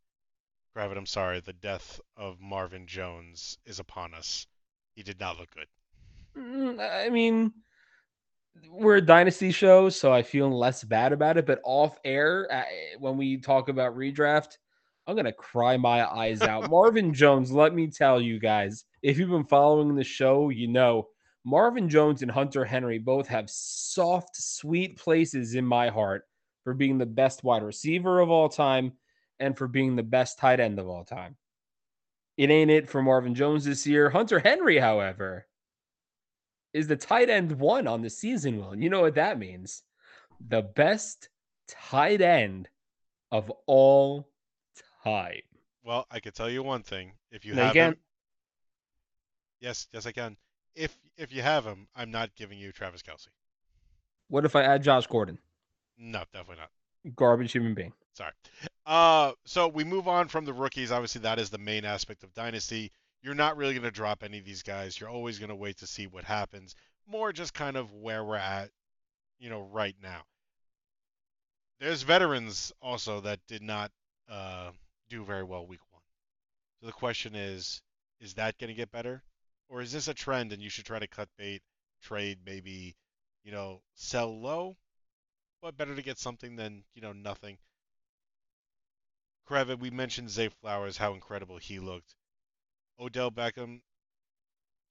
[0.75, 4.45] Gravit, I'm sorry, the death of Marvin Jones is upon us.
[4.93, 5.67] He did not look good.
[6.37, 7.53] Mm, I mean,
[8.69, 11.45] we're a dynasty show, so I feel less bad about it.
[11.45, 12.65] But off air,
[12.99, 14.57] when we talk about redraft,
[15.07, 16.69] I'm gonna cry my eyes out.
[16.69, 21.09] Marvin Jones, let me tell you guys, if you've been following the show, you know
[21.43, 26.27] Marvin Jones and Hunter Henry both have soft, sweet places in my heart
[26.63, 28.93] for being the best wide receiver of all time
[29.39, 31.35] and for being the best tight end of all time.
[32.37, 34.09] It ain't it for Marvin Jones this year.
[34.09, 35.45] Hunter Henry, however,
[36.73, 38.71] is the tight end one on the season, Will.
[38.71, 39.83] And you know what that means?
[40.47, 41.29] The best
[41.69, 42.67] tight end
[43.31, 44.27] of all
[45.05, 45.41] time.
[45.83, 47.13] Well, I can tell you one thing.
[47.31, 47.97] If you no, have you him,
[49.61, 50.35] yes, yes, I can.
[50.75, 53.27] If if you have him, I'm not giving you Travis Kelce.
[54.27, 55.37] What if I add Josh Gordon?
[55.97, 57.15] No, definitely not.
[57.15, 57.93] Garbage human being.
[58.13, 58.31] Sorry.
[58.85, 60.91] Uh, so we move on from the rookies.
[60.91, 62.91] Obviously, that is the main aspect of dynasty.
[63.21, 64.99] You're not really going to drop any of these guys.
[64.99, 66.75] You're always going to wait to see what happens.
[67.07, 68.69] More just kind of where we're at,
[69.39, 70.21] you know, right now.
[71.79, 73.91] There's veterans also that did not
[74.29, 74.71] uh,
[75.09, 76.01] do very well week one.
[76.79, 77.81] So the question is,
[78.19, 79.23] is that going to get better?
[79.69, 81.61] Or is this a trend and you should try to cut bait,
[82.01, 82.95] trade, maybe,
[83.43, 84.77] you know, sell low?
[85.61, 87.57] But better to get something than, you know, nothing.
[89.49, 92.15] Kravit, we mentioned Zay Flowers, how incredible he looked.
[92.99, 93.81] Odell Beckham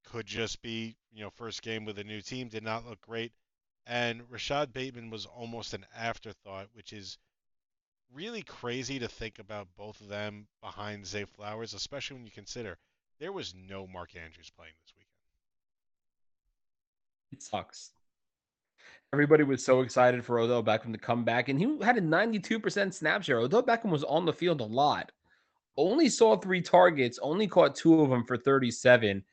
[0.05, 3.33] could just be, you know, first game with a new team, did not look great.
[3.87, 7.19] And Rashod Bateman was almost an afterthought, which is
[8.15, 12.79] really crazy to think about both of them behind Zay Flowers, especially when you consider
[13.19, 15.11] there was no Mark Andrews playing this weekend.
[17.33, 17.91] It sucks.
[19.13, 22.95] Everybody was so excited for Odell Beckham to come back, and he had a 92%
[22.95, 23.39] snap share.
[23.39, 25.11] Odell Beckham was on the field a lot.
[25.77, 29.25] Only saw three targets, only caught two of them for 37.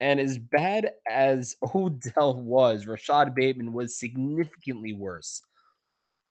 [0.00, 5.42] And as bad as Odell was, Rashod Bateman was significantly worse.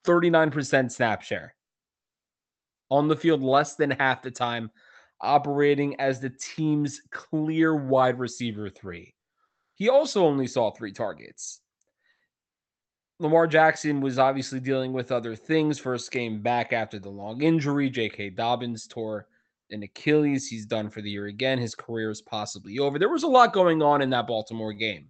[0.06, 1.56] 39% snap share
[2.92, 4.70] on the field less than half the time,
[5.22, 9.16] operating as the team's clear wide receiver three.
[9.74, 11.62] He also only saw three targets.
[13.20, 15.80] Lamar Jackson was obviously dealing with other things.
[15.80, 17.90] First game back after the long injury.
[17.90, 18.32] J.K.
[18.32, 19.28] Dobbins tore
[19.70, 20.48] an Achilles.
[20.48, 21.60] He's done for the year again.
[21.60, 23.00] His career is possibly over.
[23.00, 25.08] There was a lot going on in that Baltimore game.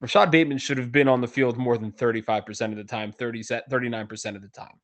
[0.00, 3.42] Rashod Bateman should have been on the field more than 35% of the time, 30
[3.42, 4.78] 39% of the time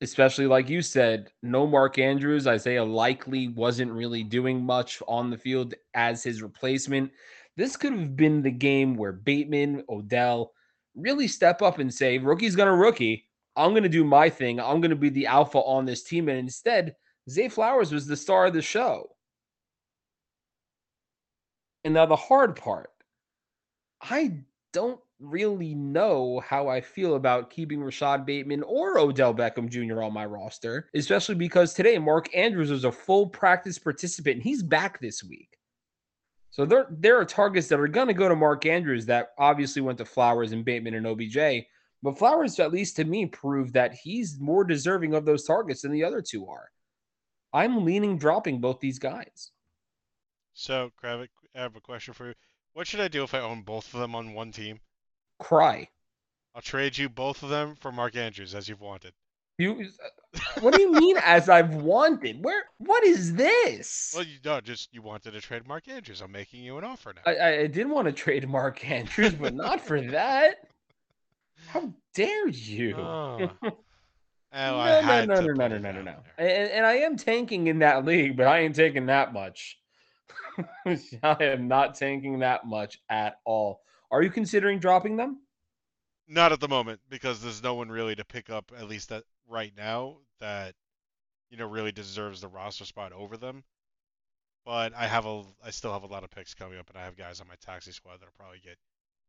[0.00, 2.46] especially like you said, no Mark Andrews.
[2.46, 7.10] Isaiah Likely wasn't really doing much on the field as his replacement.
[7.56, 10.52] This could have been the game where Bateman, Odell
[10.96, 13.28] really step up and say, rookie's going to rookie.
[13.56, 14.60] I'm going to do my thing.
[14.60, 16.28] I'm going to be the alpha on this team.
[16.28, 16.96] And instead,
[17.30, 19.08] Zay Flowers was the star of the show.
[21.84, 22.90] And now the hard part
[24.00, 24.38] I
[24.72, 30.02] don't really know how I feel about keeping Rashod Bateman or Odell Beckham Jr.
[30.02, 34.62] on my roster, especially because today Mark Andrews was a full practice participant and he's
[34.62, 35.58] back this week.
[36.50, 39.82] So there, there are targets that are going to go to Mark Andrews that obviously
[39.82, 41.66] went to Flowers and Bateman and OBJ.
[42.02, 45.90] But Flowers, at least to me, proved that he's more deserving of those targets than
[45.90, 46.70] the other two are.
[47.52, 49.50] I'm leaning dropping both these guys.
[50.52, 52.34] So, Kravik, I have a question for you.
[52.74, 54.80] What should I do if I own both of them on one team?
[55.38, 55.88] Cry.
[56.54, 59.12] I'll trade you both of them for Mark Andrews as you've wanted.
[59.58, 59.88] You.
[60.60, 61.16] What do you mean?
[61.24, 62.44] as I've wanted?
[62.44, 62.64] Where?
[62.78, 64.12] What is this?
[64.14, 66.20] Well, you no, just you wanted to trade Mark Andrews.
[66.20, 67.32] I'm making you an offer now.
[67.32, 70.68] I, I did want to trade Mark Andrews, but not for that.
[71.68, 72.96] How dare you?
[72.96, 73.50] Oh.
[74.56, 76.14] Oh, no, I no, had no, to no, no, no, no, no, no.
[76.38, 79.80] And, and I am tanking in that league, but I ain't taking that much.
[81.24, 83.80] I am not tanking that much at all.
[84.10, 85.40] Are you considering dropping them?
[86.26, 89.24] Not at the moment because there's no one really to pick up at least that
[89.48, 90.74] right now that
[91.50, 93.64] you know really deserves the roster spot over them.
[94.64, 97.04] But I have a I still have a lot of picks coming up and I
[97.04, 98.78] have guys on my taxi squad that'll probably get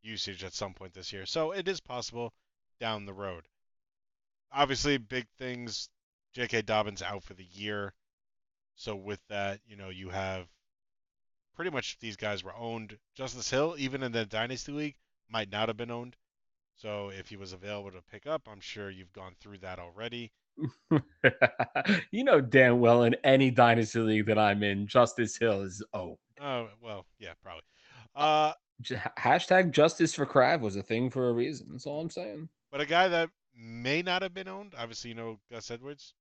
[0.01, 1.25] usage at some point this year.
[1.25, 2.33] So it is possible
[2.79, 3.45] down the road.
[4.51, 5.89] Obviously big things
[6.33, 6.63] J.K.
[6.63, 7.93] Dobbins out for the year.
[8.75, 10.47] So with that, you know, you have
[11.55, 12.97] pretty much these guys were owned.
[13.15, 14.95] Justice Hill, even in the Dynasty League,
[15.29, 16.15] might not have been owned.
[16.75, 20.31] So if he was available to pick up, I'm sure you've gone through that already.
[22.11, 26.17] you know damn well in any dynasty league that I'm in, Justice Hill is oh.
[26.39, 27.63] Oh well, yeah, probably.
[28.13, 28.53] Uh,
[29.17, 31.67] hashtag justice for Crav was a thing for a reason.
[31.71, 32.49] That's all I'm saying.
[32.71, 36.13] but a guy that may not have been owned, obviously you know Gus Edwards,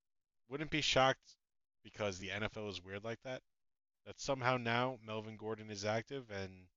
[0.48, 1.36] wouldn't be shocked
[1.82, 3.42] because the NFL is weird like that.
[4.06, 6.68] That somehow now Melvin Gordon is active and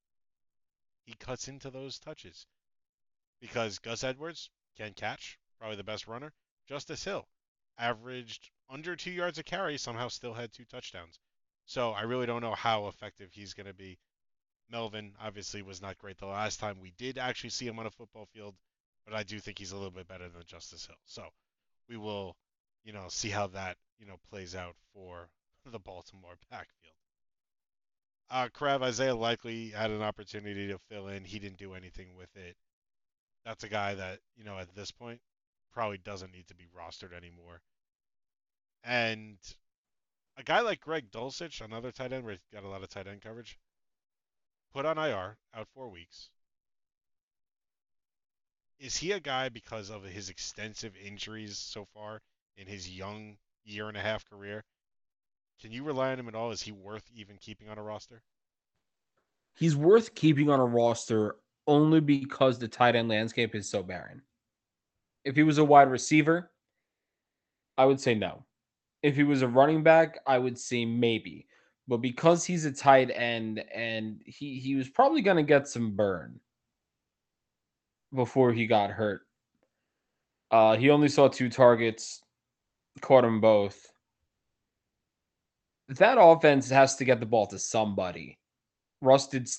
[1.06, 2.46] he cuts into those touches.
[3.40, 6.34] Because Gus Edwards can catch, probably the best runner.
[6.68, 7.28] Justice Hill
[7.78, 11.20] averaged under two yards a carry, somehow still had two touchdowns.
[11.66, 14.00] So I really don't know how effective he's going to be.
[14.70, 17.92] Melvin obviously was not great the last time we did actually see him on a
[17.92, 18.56] football field,
[19.06, 20.98] but I do think he's a little bit better than Justice Hill.
[21.06, 21.24] So
[21.88, 22.36] we will,
[22.84, 25.30] you know, see how that, you know, plays out for
[25.66, 26.97] the Baltimore backfield.
[28.30, 31.24] Uh, Krav Isaiah Likely had an opportunity to fill in.
[31.24, 32.56] He didn't do anything with it.
[33.46, 35.22] That's a guy that, you know, at this point
[35.72, 37.62] probably doesn't need to be rostered anymore.
[38.84, 39.38] And
[40.38, 43.08] a guy like Greg Dulcich, another tight end where he's got a lot of tight
[43.08, 43.58] end coverage,
[44.74, 46.30] put on IR, out four weeks.
[48.80, 52.22] Is he a guy because of his extensive injuries so far
[52.58, 54.64] in his young year and a half career?
[55.60, 56.52] Can you rely on him at all?
[56.52, 58.22] Is he worth even keeping on a roster?
[59.56, 64.22] He's worth keeping on a roster only because the tight end landscape is so barren.
[65.26, 66.52] If he was a wide receiver,
[67.78, 68.46] I would say no.
[69.02, 71.48] If he was a running back, I would say maybe.
[71.88, 75.96] But because he's a tight end and he he was probably going to get some
[75.96, 76.40] burn
[78.14, 79.22] before he got hurt.
[80.52, 82.22] Uh he only saw two targets,
[83.02, 83.88] caught them both.
[85.90, 88.38] That offense has to get the ball to somebody.
[89.02, 89.50] Russ did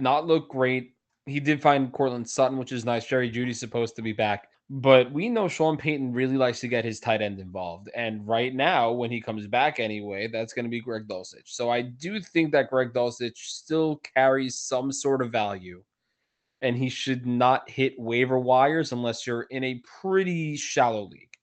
[0.00, 0.94] not look great.
[1.26, 3.06] He did find Courtland Sutton, which is nice.
[3.06, 4.48] Jerry Jeudy's supposed to be back.
[4.70, 7.90] But we know Sean Payton really likes to get his tight end involved.
[7.94, 11.46] And right now, when he comes back anyway, that's going to be Greg Dulcich.
[11.46, 15.84] So I do think that Greg Dulcich still carries some sort of value.
[16.62, 21.33] And he should not hit waiver wires unless you're in a pretty shallow league.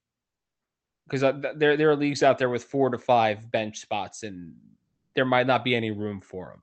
[1.11, 4.53] Because there, there are leagues out there with four to five bench spots, and
[5.13, 6.61] there might not be any room for him.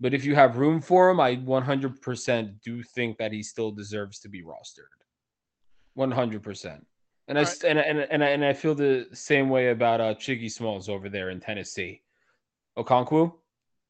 [0.00, 4.18] But if you have room for him, I 100% do think that he still deserves
[4.20, 4.92] to be rostered.
[5.98, 6.84] 100%.
[7.28, 7.48] And I Alright.
[7.56, 10.88] st- and, and and I- and I feel the same way about uh Chiggy Smalls
[10.88, 12.02] over there in Tennessee.
[12.78, 13.34] Okonkwo,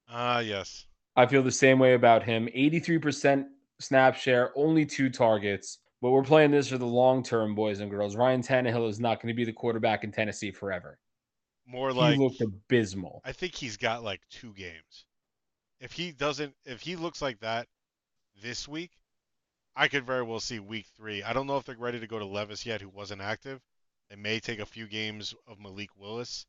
[0.08, 0.86] Ah, yes.
[1.16, 2.46] I feel the same way about him.
[2.56, 3.44] 83%
[3.78, 5.78] snap share, only two targets.
[6.02, 8.16] But we're playing this for the long term, boys and girls.
[8.16, 10.98] Ryan Tannehill is not going to be the quarterback in Tennessee forever.
[11.66, 13.22] More He like looked abysmal.
[13.24, 15.06] I think he's got like two games.
[15.80, 17.66] If he doesn't, if he looks like that
[18.42, 18.92] this week,
[19.74, 21.22] I could very well see week three.
[21.22, 23.60] I don't know if they're ready to go to Levis yet, who wasn't active.
[24.08, 26.46] They may take a few games of Malik Willis,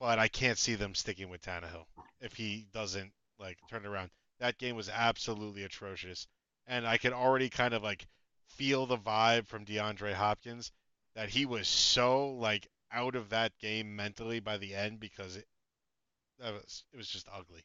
[0.00, 1.86] but I can't see them sticking with Tannehill
[2.20, 4.10] if he doesn't like turn it around.
[4.38, 6.26] That game was absolutely atrocious,
[6.66, 8.06] and I could already kind of like
[8.48, 10.72] feel the vibe from DeAndre Hopkins
[11.14, 15.46] that he was so like out of that game mentally by the end because it
[16.38, 17.64] that was it was just ugly.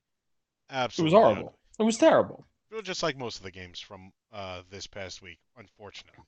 [0.70, 1.12] Absolutely.
[1.12, 1.48] It was horrible.
[1.48, 1.58] ugly.
[1.80, 2.46] It was terrible.
[2.84, 6.24] Just like most of the games from uh, this past week, unfortunately.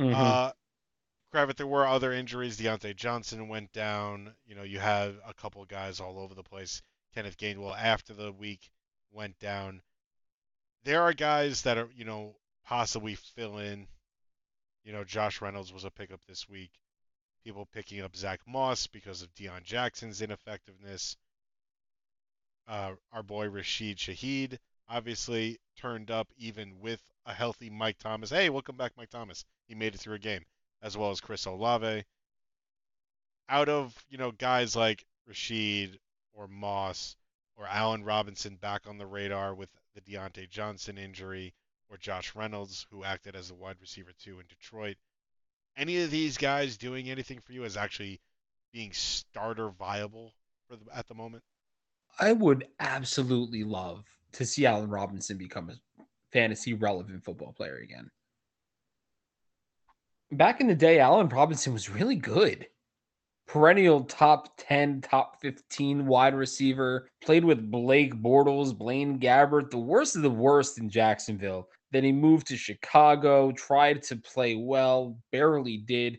[0.00, 0.14] Mhm.
[0.14, 0.52] Uh,
[1.34, 2.58] Kravitz, there were other injuries.
[2.58, 4.34] Diontae Johnson went down.
[4.46, 6.80] You know, you had a couple guys all over the place.
[7.14, 8.70] Kenneth Gainwell after the week
[9.10, 9.82] went down.
[10.86, 13.88] There are guys that are, you know, possibly fill in.
[14.84, 16.70] You know, Josh Reynolds was a pickup this week.
[17.42, 21.16] People picking up Zack Moss because of Deon Jackson's ineffectiveness.
[22.68, 24.58] uh, our boy Rashid Shaheed
[24.88, 28.30] obviously turned up even with a healthy Mike Thomas.
[28.30, 29.44] Hey, welcome back, Mike Thomas.
[29.66, 30.44] He made it through a game,
[30.82, 32.04] as well as Chris Olave.
[33.48, 35.98] Out of you know guys like Rashid
[36.32, 37.16] or Moss
[37.56, 41.54] or Allen Robinson back on the radar with the Diontae Johnson injury
[41.90, 44.96] or Josh Reynolds, who acted as a wide receiver too in Detroit.
[45.76, 48.20] Any of these guys doing anything for you as actually
[48.72, 50.32] being starter viable
[50.68, 51.42] for the, at the moment?
[52.18, 58.10] I would absolutely love to see Allen Robinson become a fantasy relevant football player again.
[60.32, 62.66] Back in the day, Allen Robinson was really good.
[63.46, 67.08] Perennial top 10, top 15 wide receiver.
[67.22, 71.68] Played with Blake Bortles, Blaine Gabbert, the worst of the worst in Jacksonville.
[71.92, 76.18] Then he moved to Chicago, tried to play well, barely did,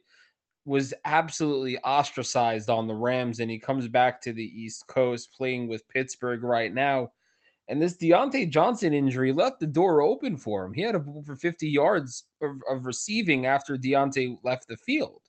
[0.66, 5.68] was absolutely ostracized on the Rams, and he comes back to the East Coast playing
[5.68, 7.12] with Pittsburgh right now.
[7.70, 10.74] And this Diontae Johnson injury left the door open for him.
[10.74, 15.22] He had over 50 yards of, of receiving after Diontae left the field.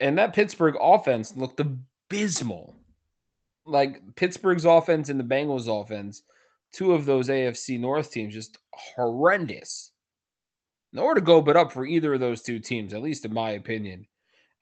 [0.00, 2.76] And that Pittsburgh offense looked abysmal.
[3.64, 6.22] Like Pittsburgh's offense and the Bengals offense,
[6.72, 9.92] two of those AFC North teams, just horrendous.
[10.92, 13.52] Nowhere to go but up for either of those two teams, at least in my
[13.52, 14.06] opinion.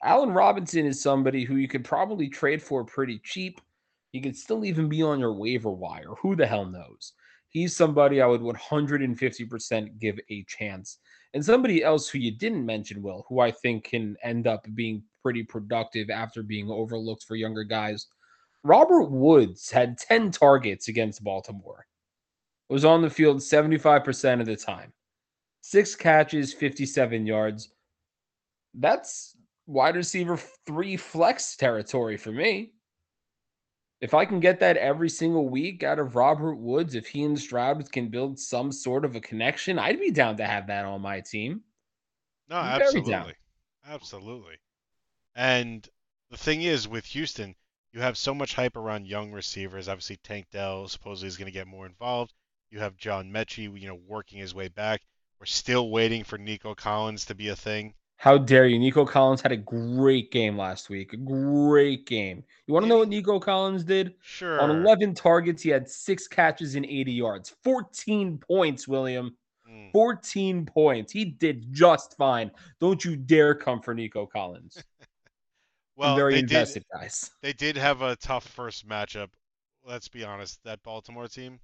[0.03, 3.61] Allen Robinson is somebody who you could probably trade for pretty cheap.
[4.11, 6.13] He could still even be on your waiver wire.
[6.21, 7.13] Who the hell knows?
[7.49, 10.97] He's somebody I would 150% give a chance.
[11.33, 15.03] And somebody else who you didn't mention, Will, who I think can end up being
[15.25, 18.05] pretty productive after being overlooked for younger guys.
[18.63, 21.87] Robert Woods had 10 targets against Baltimore.
[22.69, 24.93] Was on the field 75% of the time.
[25.61, 27.69] Six catches, 57 yards.
[28.75, 32.73] That's wide receiver three flex territory for me.
[33.99, 37.39] If I can get that every single week out of Robert Woods, if he and
[37.39, 41.01] Stroud can build some sort of a connection, I'd be down to have that on
[41.01, 41.61] my team.
[42.47, 43.33] No, absolutely.
[43.87, 44.57] Absolutely.
[45.35, 45.87] And
[46.31, 47.55] the thing is, with Houston,
[47.91, 49.87] you have so much hype around young receivers.
[49.87, 52.33] Obviously, Tank Dell supposedly is going to get more involved.
[52.69, 55.01] You have John Metchie, you know, working his way back.
[55.39, 57.93] We're still waiting for Nico Collins to be a thing.
[58.17, 58.79] How dare you?
[58.79, 61.13] Nico Collins had a great game last week.
[61.13, 62.43] A great game.
[62.65, 64.15] You want to know what Nico Collins did?
[64.21, 64.59] Sure.
[64.61, 67.55] On 11 targets, he had six catches and 80 yards.
[67.63, 69.35] 14 points, William.
[69.69, 69.91] Mm.
[69.91, 71.11] 14 points.
[71.11, 72.51] He did just fine.
[72.79, 74.81] Don't you dare come for Nico Collins.
[75.95, 77.31] well, I'm very invested, did, guys.
[77.41, 79.29] They did have a tough first matchup.
[79.85, 80.59] Let's be honest.
[80.63, 81.59] That Baltimore team,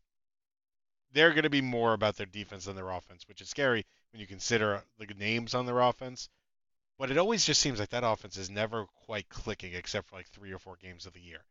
[1.13, 4.21] they're going to be more about their defense than their offense, which is scary when
[4.21, 6.29] you consider the names on their offense.
[6.97, 10.27] But it always just seems like that offense is never quite clicking except for like
[10.27, 11.43] three or four games of the year.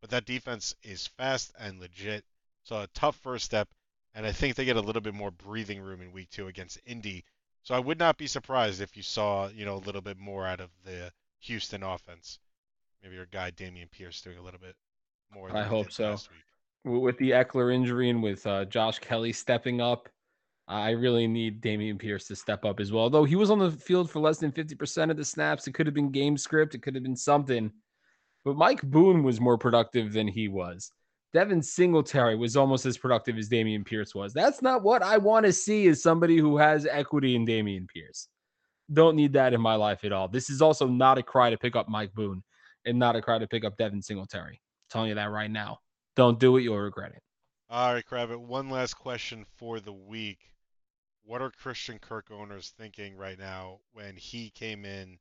[0.00, 2.24] But that defense is fast and legit.
[2.64, 3.68] So a tough first step,
[4.14, 6.78] and I think they get a little bit more breathing room in week two against
[6.84, 7.24] Indy.
[7.62, 10.46] So I would not be surprised if you saw, you know, a little bit more
[10.46, 12.38] out of the Houston offense.
[13.02, 14.76] Maybe your guy Dameon Pierce doing a little bit
[15.34, 15.54] more.
[15.56, 16.16] I hope so.
[16.84, 20.08] With the Ekeler injury and with uh, Josh Kelley stepping up,
[20.68, 23.10] I really need Dameon Pierce to step up as well.
[23.10, 25.66] Though he was on the field for less than 50% of the snaps.
[25.66, 27.72] It could have been game script, it could have been something.
[28.44, 30.92] But Mike Boone was more productive than he was.
[31.32, 34.32] Devin Singletary was almost as productive as Dameon Pierce was.
[34.32, 38.28] That's not what I want to see as somebody who has equity in Dameon Pierce.
[38.92, 40.28] Don't need that in my life at all.
[40.28, 42.42] This is also not a cry to pick up Mike Boone
[42.84, 44.54] and not a cry to pick up Devin Singletary.
[44.54, 45.78] I'm telling you that right now.
[46.16, 47.22] Don't do it, you'll regret it.
[47.68, 48.40] All right, Kravitz.
[48.40, 50.50] One last question for the week
[51.24, 55.18] what are Christian Kirk owners thinking right now when he came in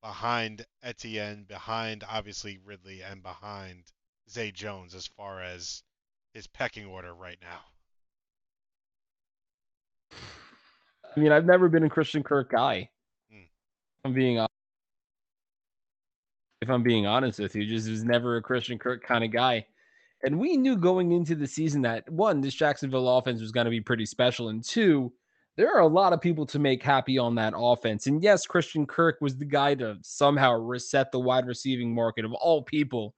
[0.00, 3.84] behind Etienne, behind obviously Ridley, and behind
[4.30, 5.82] Zay Jones as far as
[6.32, 7.62] his pecking order right now?
[11.16, 12.90] I mean, I've never been a Christian Kirk guy.
[14.04, 14.38] I'm being
[16.62, 19.64] if I'm being honest with you, just was never a Christian Kirk kind of guy.
[20.22, 23.70] And we knew going into the season that one, this Jacksonville offense was going to
[23.70, 25.12] be pretty special, and two,
[25.56, 28.06] there are a lot of people to make happy on that offense.
[28.06, 32.32] And yes, Christian Kirk was the guy to somehow reset the wide receiving market of
[32.34, 33.14] all people.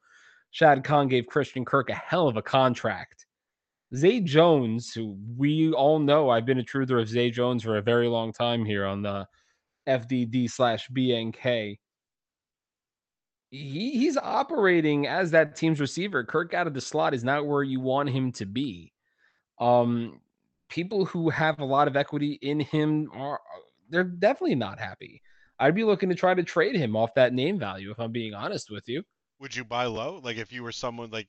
[0.51, 3.26] Shad Khan gave Christian Kirk a hell of a contract.
[3.95, 7.83] Zay Jones, who we all know, I've been a truther of Zay Jones for a
[7.83, 9.26] very long time here on the
[9.87, 11.78] FDD slash BNK.
[13.51, 16.24] He, he's operating as that team's receiver.
[16.24, 18.93] Kirk out of the slot is not where you want him to be.
[19.61, 20.20] Um,
[20.70, 23.41] people who have a lot of equity in him are
[23.91, 25.20] they're definitely not happy.
[25.59, 28.35] I'd be looking to try to trade him off that name value if I'm being
[28.35, 29.03] honest with you.
[29.39, 30.20] Would you buy low?
[30.22, 31.28] Like if you were someone like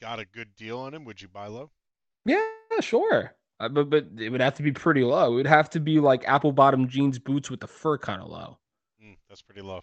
[0.00, 1.70] got a good deal on him, would you buy low?
[2.26, 2.44] Yeah,
[2.80, 3.34] sure.
[3.62, 5.32] Uh, but but it would have to be pretty low.
[5.32, 8.28] It would have to be like apple bottom jeans boots with the fur kind of
[8.28, 8.58] low.
[9.02, 9.82] Mm, that's pretty low.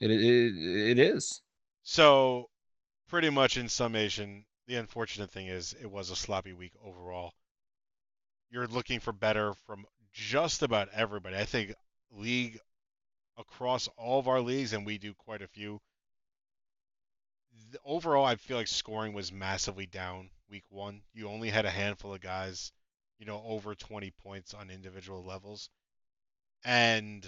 [0.00, 0.18] It, it
[0.90, 1.42] it is.
[1.82, 2.48] So,
[3.08, 7.34] pretty much in summation, the unfortunate thing is it was a sloppy week overall.
[8.50, 9.84] You're looking for better from
[10.14, 11.36] just about everybody.
[11.36, 11.74] I think
[12.10, 12.58] league
[13.36, 15.80] across all of our leagues, and we do quite a few.
[17.72, 21.02] The, overall, I feel like scoring was massively down week one.
[21.12, 22.72] You only had a handful of guys,
[23.22, 25.70] you know, over 20 points on individual levels.
[26.64, 27.24] And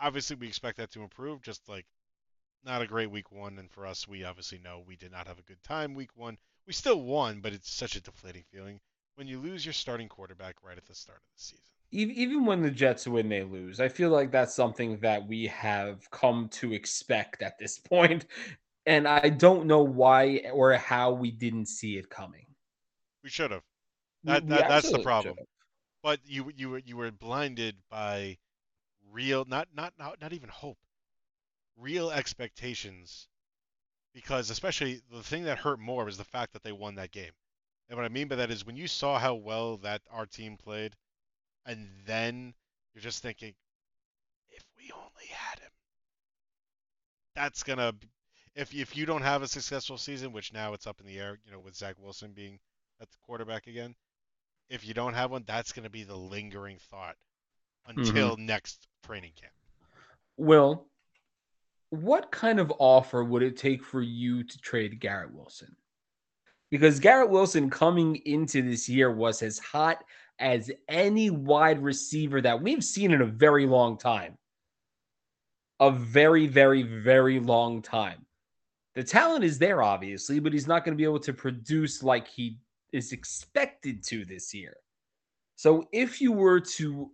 [0.00, 1.86] obviously, we expect that to improve, just like
[2.64, 3.56] not a great week one.
[3.56, 6.38] And for us, we obviously know we did not have a good time week one.
[6.66, 8.80] We still won, but it's such a deflating feeling
[9.14, 11.64] when you lose your starting quarterback right at the start of the season.
[11.92, 13.78] Even when the Jets win, they lose.
[13.78, 18.26] I feel like that's something that we have come to expect at this point,
[18.86, 22.46] and I don't know why or how we didn't see it coming.
[23.22, 23.62] We should have.
[24.24, 25.36] That, that that's the problem.
[26.02, 28.38] But you you were you were blinded by
[29.12, 30.78] real not not not not even hope,
[31.76, 33.28] real expectations,
[34.14, 37.32] because especially the thing that hurt more was the fact that they won that game.
[37.88, 40.56] And what I mean by that is when you saw how well that our team
[40.56, 40.94] played
[41.66, 42.54] and then
[42.94, 43.54] you're just thinking,
[44.50, 45.70] if we only had him,
[47.34, 47.94] that's gonna.
[48.54, 51.38] If if you don't have a successful season, which now it's up in the air,
[51.44, 52.58] you know, with Zach Wilson being
[53.00, 53.94] at the quarterback again,
[54.70, 57.16] if you don't have one, that's gonna be the lingering thought
[57.86, 58.46] until mm-hmm.
[58.46, 59.52] next training camp.
[60.36, 60.86] Will,
[61.90, 65.74] what kind of offer would it take for you to trade Garrett Wilson?
[66.70, 70.04] Because Garrett Wilson coming into this year was as hot
[70.38, 74.36] as any wide receiver that we've seen in a very long time.
[75.80, 78.26] A very, very, very long time.
[78.94, 82.28] The talent is there, obviously, but he's not going to be able to produce like
[82.28, 82.58] he
[82.92, 84.76] is expected to this year.
[85.56, 87.10] So if you were to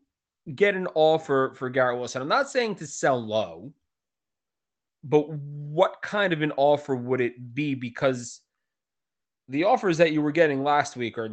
[0.55, 3.73] get an offer for Garrett Wilson, I'm not saying to sell low,
[5.03, 7.75] but what kind of an offer would it be?
[7.75, 8.41] Because
[9.49, 11.31] the offers that you were getting last week are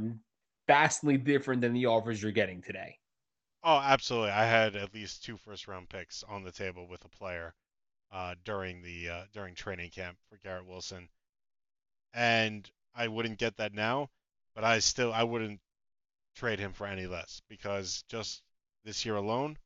[0.67, 2.97] vastly different than the offers you're getting today.
[3.63, 4.31] Oh, absolutely.
[4.31, 7.53] I had at least two first round picks on the table with a player
[8.11, 11.07] uh, during the uh, during training camp for Garrett Wilson,
[12.13, 14.09] and I wouldn't get that now,
[14.55, 15.59] but I still I wouldn't
[16.35, 18.41] trade him for any less because just
[18.83, 19.57] this year alone,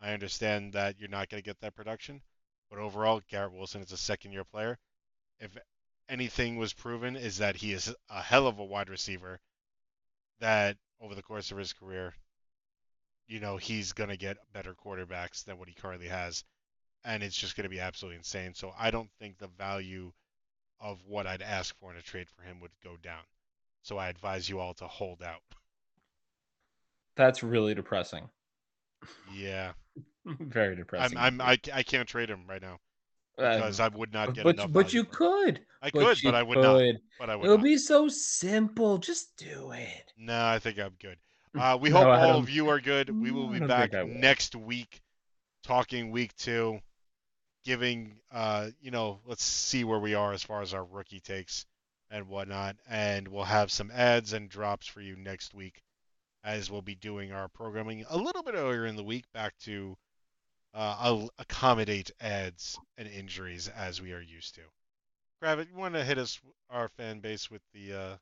[0.00, 2.22] I understand that you're not going to get that production,
[2.70, 4.78] but overall, Garrett Wilson is a second year player.
[5.38, 5.56] If
[6.08, 9.40] anything was proven, is that he is a hell of a wide receiver
[10.40, 12.14] that over the course of his career,
[13.26, 16.44] you know, he's going to get better quarterbacks than what he currently has.
[17.04, 18.54] And it's just going to be absolutely insane.
[18.54, 20.12] So I don't think the value
[20.80, 23.22] of what I'd ask for in a trade for him would go down.
[23.84, 25.42] So I advise you all to hold out.
[27.16, 28.30] That's really depressing.
[29.32, 29.72] Yeah.
[30.24, 31.18] Very depressing.
[31.18, 32.78] I'm, I'm I, I can't trade him right now
[33.36, 34.72] because I would not get but, enough.
[34.72, 35.60] But you could.
[35.82, 36.62] I but could, but I would could.
[36.62, 37.00] not.
[37.18, 37.44] But I would.
[37.44, 37.64] It'll not.
[37.64, 38.96] be so simple.
[38.96, 40.14] Just do it.
[40.16, 41.18] No, I think I'm good.
[41.56, 43.08] Uh, we no, hope all of you are good.
[43.08, 45.00] We will be back next week,
[45.62, 46.80] talking week two,
[47.64, 51.64] giving uh, you know, let's see where we are as far as our rookie takes
[52.14, 55.82] and whatnot, and we'll have some ads and drops for you next week,
[56.44, 59.96] as we'll be doing our programming a little bit earlier in the week, back to
[60.74, 64.60] uh, accommodate ads and injuries as we are used to.
[65.42, 66.40] Gravit, you want to hit us,
[66.70, 68.16] our fan base, with the uh,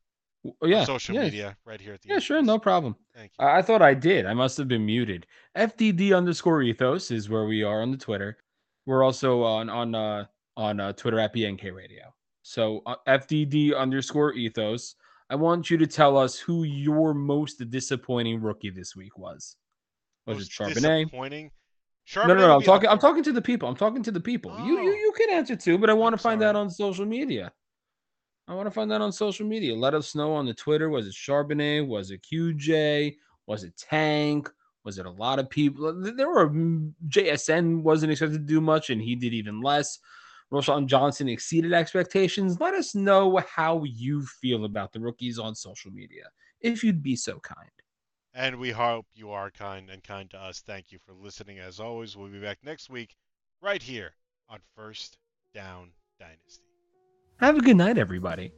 [0.63, 1.25] oh, yeah, social yeah.
[1.25, 2.97] media right here at the Yeah, sure, no problem.
[3.15, 3.45] Thank you.
[3.45, 4.25] I-, I thought I did.
[4.25, 5.27] I must have been muted.
[5.55, 8.39] FDD underscore ethos is where we are on the Twitter.
[8.87, 10.25] We're also on on uh,
[10.57, 12.15] on uh, Twitter at BNK Radio.
[12.43, 14.97] So uh, FDD underscore ethos.
[15.31, 19.57] I want you to tell us who your most disappointing rookie this week was.
[20.27, 21.05] Was most it Charbonnet?
[21.05, 21.51] Disappointing.
[22.07, 22.57] Charbonnet no, no, no.
[22.57, 22.89] I'm talking.
[22.91, 23.69] I'm talking to the people.
[23.69, 24.55] I'm talking to the people.
[24.55, 24.67] Oh.
[24.67, 26.53] You, you, you can answer too, but I want to find sorry.
[26.53, 27.53] that on social media.
[28.49, 29.75] I want to find that on social media.
[29.75, 30.91] Let us know on the Twitter.
[30.91, 31.87] Was it Charbonnet?
[31.87, 33.17] Was it QJ?
[33.47, 34.51] Was it Tank?
[34.85, 35.95] Was it a lot of people?
[36.17, 39.99] There were mm, JSN wasn't expected to do much, and he did even less.
[40.53, 42.61] Roschon Johnson exceeded expectations.
[42.61, 46.25] Let us know how you feel about the rookies on social media,
[46.61, 47.71] if you'd be so kind.
[48.35, 50.61] And we hope you are kind and kind to us.
[50.61, 51.59] Thank you for listening.
[51.59, 53.17] As always, we'll be back next week
[53.63, 54.13] right here
[54.49, 55.17] on First
[55.55, 56.65] Down Dynasty.
[57.41, 58.53] Have a good night, everybody.